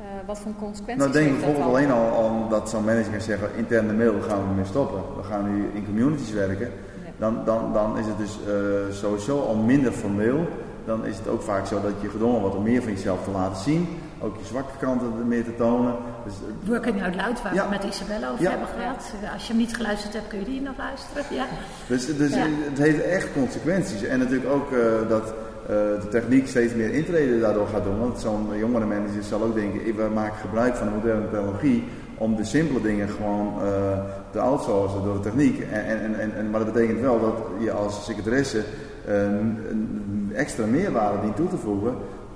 Uh, 0.00 0.04
wat 0.26 0.38
voor 0.38 0.52
consequenties 0.58 1.04
Nou, 1.04 1.12
denk 1.12 1.26
ik 1.26 1.34
bijvoorbeeld 1.34 1.66
alleen 1.66 1.90
al 1.90 2.24
om 2.24 2.48
dat 2.50 2.70
zo'n 2.70 2.84
manager 2.84 3.10
kan 3.10 3.20
zeggen: 3.20 3.48
interne 3.56 3.92
mail 3.92 4.20
gaan 4.20 4.42
we 4.42 4.48
ermee 4.48 4.64
stoppen. 4.64 5.00
We 5.16 5.22
gaan 5.22 5.54
nu 5.54 5.70
in 5.74 5.84
communities 5.84 6.30
werken. 6.30 6.66
Ja. 6.66 7.10
Dan, 7.18 7.44
dan, 7.44 7.72
dan 7.72 7.98
is 7.98 8.06
het 8.06 8.18
dus 8.18 8.38
uh, 8.48 8.94
sowieso 8.94 9.40
al 9.40 9.54
minder 9.54 9.92
formeel. 9.92 10.48
Dan 10.84 11.06
is 11.06 11.16
het 11.16 11.28
ook 11.28 11.42
vaak 11.42 11.66
zo 11.66 11.80
dat 11.80 11.92
je 12.00 12.08
gedwongen 12.08 12.40
wordt 12.40 12.56
om 12.56 12.62
meer 12.62 12.82
van 12.82 12.92
jezelf 12.92 13.24
te 13.24 13.30
laten 13.30 13.62
zien. 13.62 13.88
Ook 14.24 14.36
je 14.36 14.44
zwakke 14.44 14.78
kanten 14.78 15.28
meer 15.28 15.44
te 15.44 15.54
tonen. 15.56 15.94
Dus, 16.24 16.34
uh, 16.34 16.68
Working 16.68 17.02
out 17.02 17.14
loud, 17.14 17.42
waar 17.42 17.54
ja. 17.54 17.64
we 17.64 17.70
met 17.70 17.84
Isabelle 17.84 18.30
over 18.30 18.42
ja. 18.42 18.50
hebben 18.50 18.68
gehad. 18.68 19.12
Als 19.32 19.42
je 19.42 19.48
hem 19.48 19.56
niet 19.56 19.76
geluisterd 19.76 20.12
hebt, 20.12 20.28
kun 20.28 20.38
je 20.38 20.44
die 20.44 20.60
nog 20.60 20.76
luisteren. 20.78 21.24
Ja. 21.30 21.46
Dus, 21.86 22.16
dus 22.16 22.32
het 22.34 22.78
heeft 22.78 23.02
echt 23.02 23.32
consequenties. 23.32 24.02
En 24.02 24.18
natuurlijk 24.18 24.50
ook 24.50 24.70
dat 25.08 25.24
uh, 25.24 25.68
de 25.68 26.08
techniek 26.10 26.46
steeds 26.46 26.74
meer 26.74 26.92
intreden 26.94 27.40
daardoor 27.40 27.66
gaat 27.66 27.84
doen. 27.84 27.98
Want 27.98 28.18
zo'n 28.18 28.58
jongere 28.58 28.86
manager 28.86 29.22
zal 29.22 29.42
ook 29.42 29.54
denken, 29.54 29.96
we 29.96 30.08
maken 30.14 30.38
gebruik 30.38 30.76
van 30.76 30.86
de 30.86 30.92
moderne 30.92 31.30
technologie 31.30 31.84
om 32.18 32.36
de 32.36 32.44
simpele 32.44 32.80
dingen 32.80 33.08
gewoon 33.08 33.54
uh, 33.62 33.68
te 34.30 34.40
outsourcen 34.40 35.02
door 35.04 35.14
de 35.14 35.20
techniek. 35.20 35.60
En, 35.60 35.84
en, 35.84 36.20
en, 36.20 36.36
en, 36.36 36.50
maar 36.50 36.64
dat 36.64 36.72
betekent 36.72 37.00
wel 37.00 37.20
dat 37.20 37.34
je 37.58 37.72
als 37.72 38.04
secretaresse 38.04 38.62
uh, 39.08 39.14
een 39.14 40.32
extra 40.34 40.66
meerwaarde 40.66 41.20
dient 41.20 41.36
toe 41.36 41.48
te 41.48 41.56
voegen 41.56 41.94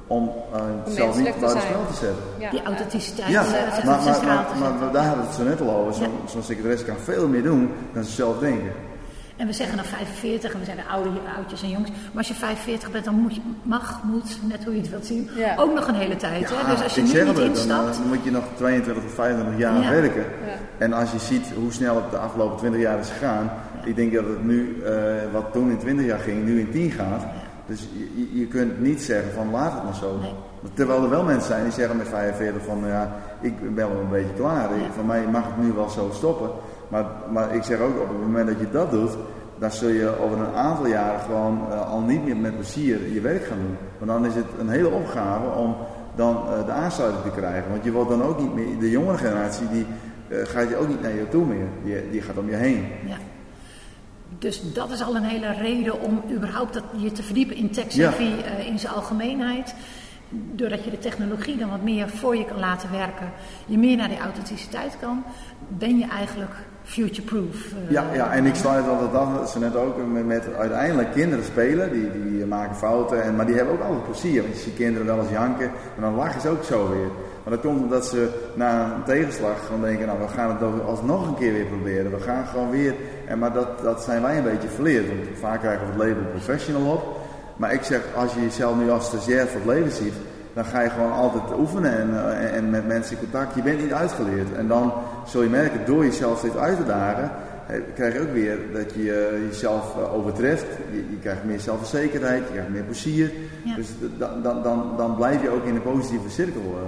om 0.09 0.33
uh, 0.55 0.61
zelf 0.94 1.16
niet 1.16 1.40
buiten 1.40 1.62
spel 1.62 1.87
te 1.87 1.94
zetten. 1.94 2.23
Ja. 2.38 2.51
Die 2.51 2.62
authenticiteit. 2.62 3.31
Ja, 3.31 3.42
maar, 3.42 3.85
maar, 3.85 4.25
maar, 4.25 4.75
maar, 4.81 4.92
daar 4.92 5.05
hadden 5.05 5.23
we 5.23 5.29
het 5.29 5.37
zo 5.37 5.44
net 5.44 5.61
al 5.61 5.71
over. 5.71 5.94
Zo'n 5.94 6.12
ja. 6.25 6.31
zo 6.31 6.40
secretaresse 6.40 6.85
kan 6.85 6.97
veel 6.97 7.29
meer 7.29 7.42
doen 7.42 7.71
dan 7.92 8.05
ze 8.05 8.11
zelf 8.11 8.38
denken. 8.38 8.73
En 9.38 9.47
we 9.47 9.53
zeggen 9.53 9.77
dan 9.77 9.85
45 9.85 10.53
en 10.53 10.59
we 10.59 10.64
zijn 10.64 10.79
oude, 10.90 11.11
oudjes 11.37 11.62
en 11.62 11.68
jongens. 11.68 11.90
Maar 11.90 12.16
als 12.16 12.29
je 12.29 12.35
45 12.35 12.90
bent, 12.90 13.05
dan 13.05 13.14
moet 13.14 13.35
je, 13.35 13.40
mag, 13.62 14.03
moet, 14.05 14.38
net 14.49 14.64
hoe 14.64 14.75
je 14.75 14.81
het 14.81 14.90
wilt 14.90 15.07
zien, 15.07 15.31
ja. 15.37 15.55
ook 15.57 15.75
nog 15.75 15.88
een 15.88 15.94
hele 15.94 16.16
tijd. 16.16 16.49
Ja, 16.49 16.57
hè? 16.57 16.75
Dus 16.75 16.83
als 16.83 16.94
je 16.94 17.03
nu 17.03 17.25
niet 17.25 17.38
instapt... 17.38 17.97
Dan, 17.97 18.07
moet 18.09 18.25
je 18.25 18.31
nog 18.31 18.44
22 18.57 19.03
tot 19.03 19.12
25 19.12 19.59
jaar 19.59 19.83
ja. 19.83 19.90
werken. 19.90 20.25
En 20.79 20.92
als 20.92 21.12
je 21.12 21.18
ziet 21.18 21.47
hoe 21.55 21.73
snel 21.73 21.97
het 21.97 22.11
de 22.11 22.16
afgelopen 22.16 22.59
20 22.59 22.81
jaar 22.81 22.99
is 22.99 23.09
gegaan. 23.09 23.51
Ik 23.85 23.97
denk 23.97 24.12
dat 24.14 24.25
het 24.25 24.44
nu, 24.44 24.83
uh, 24.83 24.92
wat 25.33 25.53
toen 25.53 25.71
in 25.71 25.79
20 25.79 26.07
jaar 26.07 26.18
ging, 26.18 26.44
nu 26.44 26.61
in 26.61 26.71
10 26.71 26.90
gaat. 26.90 27.23
Dus 27.68 27.88
je, 28.14 28.38
je, 28.38 28.46
kunt 28.46 28.81
niet 28.81 29.02
zeggen 29.02 29.33
van 29.33 29.50
laat 29.50 29.72
het 29.72 29.85
maar 29.85 29.94
zo. 29.94 30.18
Nee. 30.20 30.33
Terwijl 30.74 31.02
er 31.02 31.11
wel 31.11 31.24
mensen 31.24 31.46
zijn 31.46 31.62
die 31.62 31.72
zeggen 31.72 31.96
met 31.96 32.09
45 32.09 32.64
van 32.64 32.83
ja, 32.87 33.16
ik 33.40 33.74
ben 33.74 33.88
wel 33.88 34.00
een 34.00 34.09
beetje 34.09 34.35
klaar. 34.35 34.68
Van 34.94 35.07
mij 35.07 35.26
mag 35.26 35.44
het 35.44 35.64
nu 35.64 35.72
wel 35.72 35.88
zo 35.88 36.11
stoppen. 36.12 36.50
Maar, 36.88 37.04
maar 37.33 37.54
ik 37.54 37.62
zeg 37.62 37.81
ook 37.81 38.00
op 38.00 38.09
het 38.09 38.20
moment 38.20 38.48
dat 38.48 38.61
je 38.61 38.70
dat 38.70 38.90
doet, 38.90 39.16
dan 39.59 39.70
zul 39.70 39.88
je 39.88 40.18
over 40.18 40.38
een 40.38 40.54
aantal 40.54 40.87
jaren 40.87 41.20
gewoon 41.20 41.61
uh, 41.70 41.90
al 41.90 42.00
niet 42.00 42.24
meer 42.24 42.37
met 42.37 42.54
plezier 42.54 43.12
je 43.12 43.20
werk 43.20 43.44
gaan 43.44 43.59
doen. 43.59 43.76
Want 43.98 44.11
dan 44.11 44.31
is 44.31 44.35
het 44.35 44.46
een 44.59 44.68
hele 44.68 44.88
opgave 44.88 45.48
om 45.50 45.76
dan 46.14 46.37
uh, 46.37 46.66
de 46.66 46.72
aansluiting 46.72 47.22
te 47.22 47.40
krijgen. 47.40 47.70
Want 47.70 47.85
je 47.85 47.92
wordt 47.92 48.11
dan 48.11 48.22
ook 48.22 48.40
niet 48.40 48.54
meer, 48.54 48.78
de 48.78 48.90
jongere 48.90 49.18
generatie, 49.18 49.68
die 49.72 49.87
uh, 50.28 50.38
gaat 50.44 50.68
je 50.68 50.76
ook 50.76 50.88
niet 50.88 51.02
naar 51.02 51.14
je 51.14 51.28
toe 51.28 51.44
meer. 51.44 51.66
Die, 51.85 52.11
die 52.11 52.22
gaat 52.22 52.38
om 52.38 52.48
je 52.48 52.57
heen. 52.57 52.87
Ja. 53.07 53.16
Dus 54.38 54.72
dat 54.72 54.90
is 54.90 55.03
al 55.03 55.16
een 55.16 55.22
hele 55.22 55.53
reden 55.53 56.01
om 56.01 56.22
überhaupt 56.31 56.74
dat, 56.74 56.83
je 56.96 57.12
te 57.12 57.22
verdiepen 57.22 57.57
in 57.57 57.70
tech 57.70 57.92
ja. 57.92 58.12
in 58.66 58.79
zijn 58.79 58.92
algemeenheid 58.92 59.74
doordat 60.31 60.85
je 60.85 60.90
de 60.90 60.98
technologie 60.98 61.57
dan 61.57 61.70
wat 61.70 61.83
meer 61.83 62.09
voor 62.09 62.37
je 62.37 62.44
kan 62.44 62.59
laten 62.59 62.90
werken, 62.90 63.33
je 63.66 63.79
meer 63.79 63.96
naar 63.96 64.09
die 64.09 64.18
authenticiteit 64.18 64.96
kan, 65.01 65.24
ben 65.68 65.98
je 65.98 66.07
eigenlijk 66.07 66.53
future-proof. 66.83 67.72
Uh, 67.72 67.90
ja, 67.90 68.05
ja, 68.12 68.33
en 68.33 68.46
ik 68.46 68.55
sluit 68.55 68.88
altijd 68.88 69.14
af, 69.14 69.51
ze 69.51 69.59
net 69.59 69.77
ook, 69.77 70.07
met, 70.07 70.27
met, 70.27 70.55
uiteindelijk 70.59 71.12
kinderen 71.12 71.44
spelen, 71.44 71.92
die, 71.92 72.31
die 72.31 72.46
maken 72.46 72.77
fouten, 72.77 73.22
en, 73.22 73.37
maar 73.37 73.46
die 73.46 73.55
hebben 73.55 73.74
ook 73.74 73.83
altijd 73.83 74.05
plezier. 74.05 74.42
Want 74.42 74.55
je 74.55 74.61
ziet 74.61 74.74
kinderen 74.74 75.07
wel 75.07 75.18
eens 75.18 75.31
janken, 75.31 75.66
en 75.96 76.01
dan 76.01 76.14
lachen 76.14 76.40
ze 76.40 76.48
ook 76.48 76.64
zo 76.64 76.90
weer. 76.90 77.11
Maar 77.48 77.56
dat 77.56 77.66
komt 77.66 77.82
omdat 77.82 78.06
ze 78.06 78.28
na 78.54 78.94
een 78.94 79.04
tegenslag 79.04 79.66
gewoon 79.66 79.80
denken, 79.80 80.06
nou 80.06 80.18
we 80.18 80.28
gaan 80.28 80.50
het 80.50 80.84
alsnog 80.87 81.28
een 81.28 81.34
keer 81.34 81.52
weer 81.52 81.64
proberen. 81.64 82.11
We 82.11 82.20
gaan 82.20 82.46
gewoon 82.46 82.70
weer, 82.70 82.94
en, 83.26 83.38
maar 83.38 83.52
dat, 83.52 83.82
dat 83.82 84.02
zijn 84.02 84.22
wij 84.22 84.37
een 84.37 84.44
beetje 84.44 84.68
verleerd. 84.68 85.06
Want 85.08 85.38
vaak 85.40 85.61
krijgen 85.61 85.87
we 85.87 85.92
het 85.92 86.02
label 86.02 86.30
professional 86.30 86.92
op. 86.92 87.16
Maar 87.56 87.72
ik 87.72 87.82
zeg, 87.82 88.00
als 88.16 88.34
je 88.34 88.40
jezelf 88.40 88.76
nu 88.76 88.90
als 88.90 89.06
stagiair 89.06 89.46
voor 89.46 89.61
het 89.61 89.70
leven 89.70 89.90
ziet, 89.90 90.12
dan 90.52 90.64
ga 90.64 90.80
je 90.80 90.90
gewoon 90.90 91.12
altijd 91.12 91.58
oefenen 91.58 91.98
en, 91.98 92.11
uh, 92.11 92.56
en 92.56 92.70
met 92.70 92.87
mensen 92.87 93.16
in 93.16 93.22
contact. 93.22 93.54
Je 93.54 93.62
bent 93.62 93.82
niet 93.82 93.92
uitgeleerd. 93.92 94.52
En 94.56 94.68
dan 94.68 94.92
zul 95.26 95.42
je 95.42 95.48
merken, 95.48 95.80
door 95.87 96.04
jezelf 96.04 96.38
steeds 96.38 96.56
uit 96.56 96.76
te 96.76 96.84
dagen, 96.84 97.30
krijg 97.94 98.14
je 98.14 98.20
ook 98.20 98.32
weer 98.32 98.58
dat 98.72 98.94
je 98.94 99.30
uh, 99.32 99.48
jezelf 99.48 99.96
overtreft. 100.12 100.66
Je, 100.90 100.96
je, 101.11 101.18
krijgt 101.20 101.44
meer 101.44 101.61
zelfverzekerheid, 101.61 102.42
je 102.46 102.52
krijgt 102.52 102.70
meer 102.70 102.84
plezier. 102.84 103.32
Ja. 103.64 103.74
Dus 103.74 103.88
dan, 104.18 104.42
dan, 104.42 104.62
dan, 104.62 104.94
dan 104.96 105.16
blijf 105.16 105.42
je 105.42 105.50
ook 105.50 105.64
in 105.64 105.74
een 105.74 105.82
positieve 105.82 106.30
cirkel. 106.30 106.78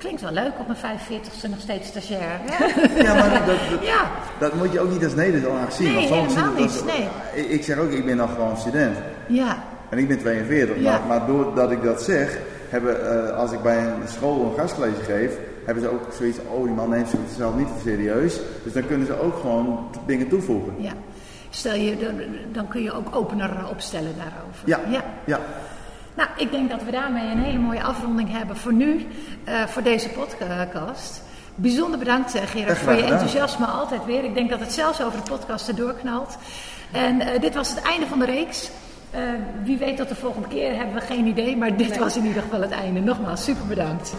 Klinkt 0.00 0.20
wel 0.20 0.32
leuk 0.32 0.52
op 0.58 0.66
mijn 0.66 0.98
45ste 0.98 1.50
nog 1.50 1.60
steeds 1.60 1.88
stagiair. 1.88 2.40
ja, 2.96 3.14
maar 3.14 3.30
dat, 3.30 3.46
dat, 3.70 3.82
ja. 3.82 4.10
dat, 4.38 4.54
moet 4.54 4.72
je 4.72 4.80
ook 4.80 4.90
niet 4.90 5.04
als 5.04 5.14
nederlaag 5.14 5.72
zien. 5.72 5.92
Nee, 5.92 6.12
helemaal 6.12 6.52
niet. 6.52 6.84
Nee. 6.86 7.48
Ik, 7.48 7.64
zeg 7.64 7.78
ook, 7.78 7.90
ik 7.90 8.04
ben 8.04 8.16
nog 8.16 8.34
gewoon 8.34 8.56
student. 8.56 8.96
Ja. 9.26 9.62
En 9.88 9.98
ik 9.98 10.08
ben 10.08 10.18
42, 10.18 10.76
ja. 10.80 10.90
maar, 10.90 11.06
maar 11.06 11.26
doordat 11.26 11.70
ik 11.70 11.82
dat 11.82 12.02
zeg, 12.02 12.38
hebben, 12.68 12.96
uh, 13.00 13.36
als 13.36 13.52
ik 13.52 13.62
bij 13.62 13.78
een 13.78 14.08
school 14.08 14.44
een 14.44 14.58
gastcollege 14.58 15.02
geef, 15.02 15.32
hebben 15.64 15.84
ze 15.84 15.90
ook 15.90 16.12
zoiets, 16.12 16.38
oh 16.48 16.64
die 16.64 16.74
man 16.74 16.88
neemt 16.90 17.08
zichzelf 17.08 17.56
niet 17.56 17.66
te 17.66 17.82
serieus. 17.82 18.40
Dus 18.64 18.72
dan 18.72 18.86
kunnen 18.86 19.06
ze 19.06 19.20
ook 19.20 19.36
gewoon 19.40 19.90
dingen 20.06 20.28
toevoegen. 20.28 20.74
Ja. 20.78 20.92
Stel 21.50 21.74
je, 21.74 21.96
dan, 21.98 22.20
dan 22.52 22.68
kun 22.68 22.82
je 22.82 22.92
ook 22.92 23.16
opener 23.16 23.68
opstellen 23.70 24.14
daarover. 24.16 24.62
Ja. 24.64 24.80
ja. 24.88 25.04
ja. 25.24 25.40
Nou, 26.14 26.28
ik 26.36 26.50
denk 26.50 26.70
dat 26.70 26.82
we 26.84 26.90
daarmee 26.90 27.30
een 27.30 27.42
hele 27.42 27.58
mooie 27.58 27.82
afronding 27.82 28.32
hebben 28.32 28.56
voor 28.56 28.72
nu, 28.72 29.06
uh, 29.48 29.66
voor 29.66 29.82
deze 29.82 30.08
podcast. 30.08 31.22
Bijzonder 31.54 31.98
bedankt 31.98 32.38
Gerard 32.44 32.78
voor 32.78 32.92
je 32.92 33.02
enthousiasme 33.02 33.66
altijd 33.66 34.04
weer. 34.04 34.24
Ik 34.24 34.34
denk 34.34 34.50
dat 34.50 34.60
het 34.60 34.72
zelfs 34.72 35.02
over 35.02 35.22
de 35.24 35.30
podcast 35.30 35.68
erdoor 35.68 35.94
knalt. 35.94 36.38
En 36.92 37.20
uh, 37.20 37.40
dit 37.40 37.54
was 37.54 37.68
het 37.68 37.82
einde 37.82 38.06
van 38.06 38.18
de 38.18 38.24
reeks. 38.24 38.70
Uh, 39.14 39.20
wie 39.64 39.78
weet 39.78 39.96
tot 39.96 40.08
de 40.08 40.14
volgende 40.14 40.48
keer 40.48 40.76
hebben 40.76 40.94
we 40.94 41.00
geen 41.00 41.26
idee, 41.26 41.56
maar 41.56 41.76
dit 41.76 41.88
nee. 41.88 41.98
was 41.98 42.16
in 42.16 42.24
ieder 42.24 42.42
geval 42.42 42.60
het 42.60 42.70
einde. 42.70 43.00
Nogmaals, 43.00 43.44
super 43.44 43.66
bedankt. 43.66 44.14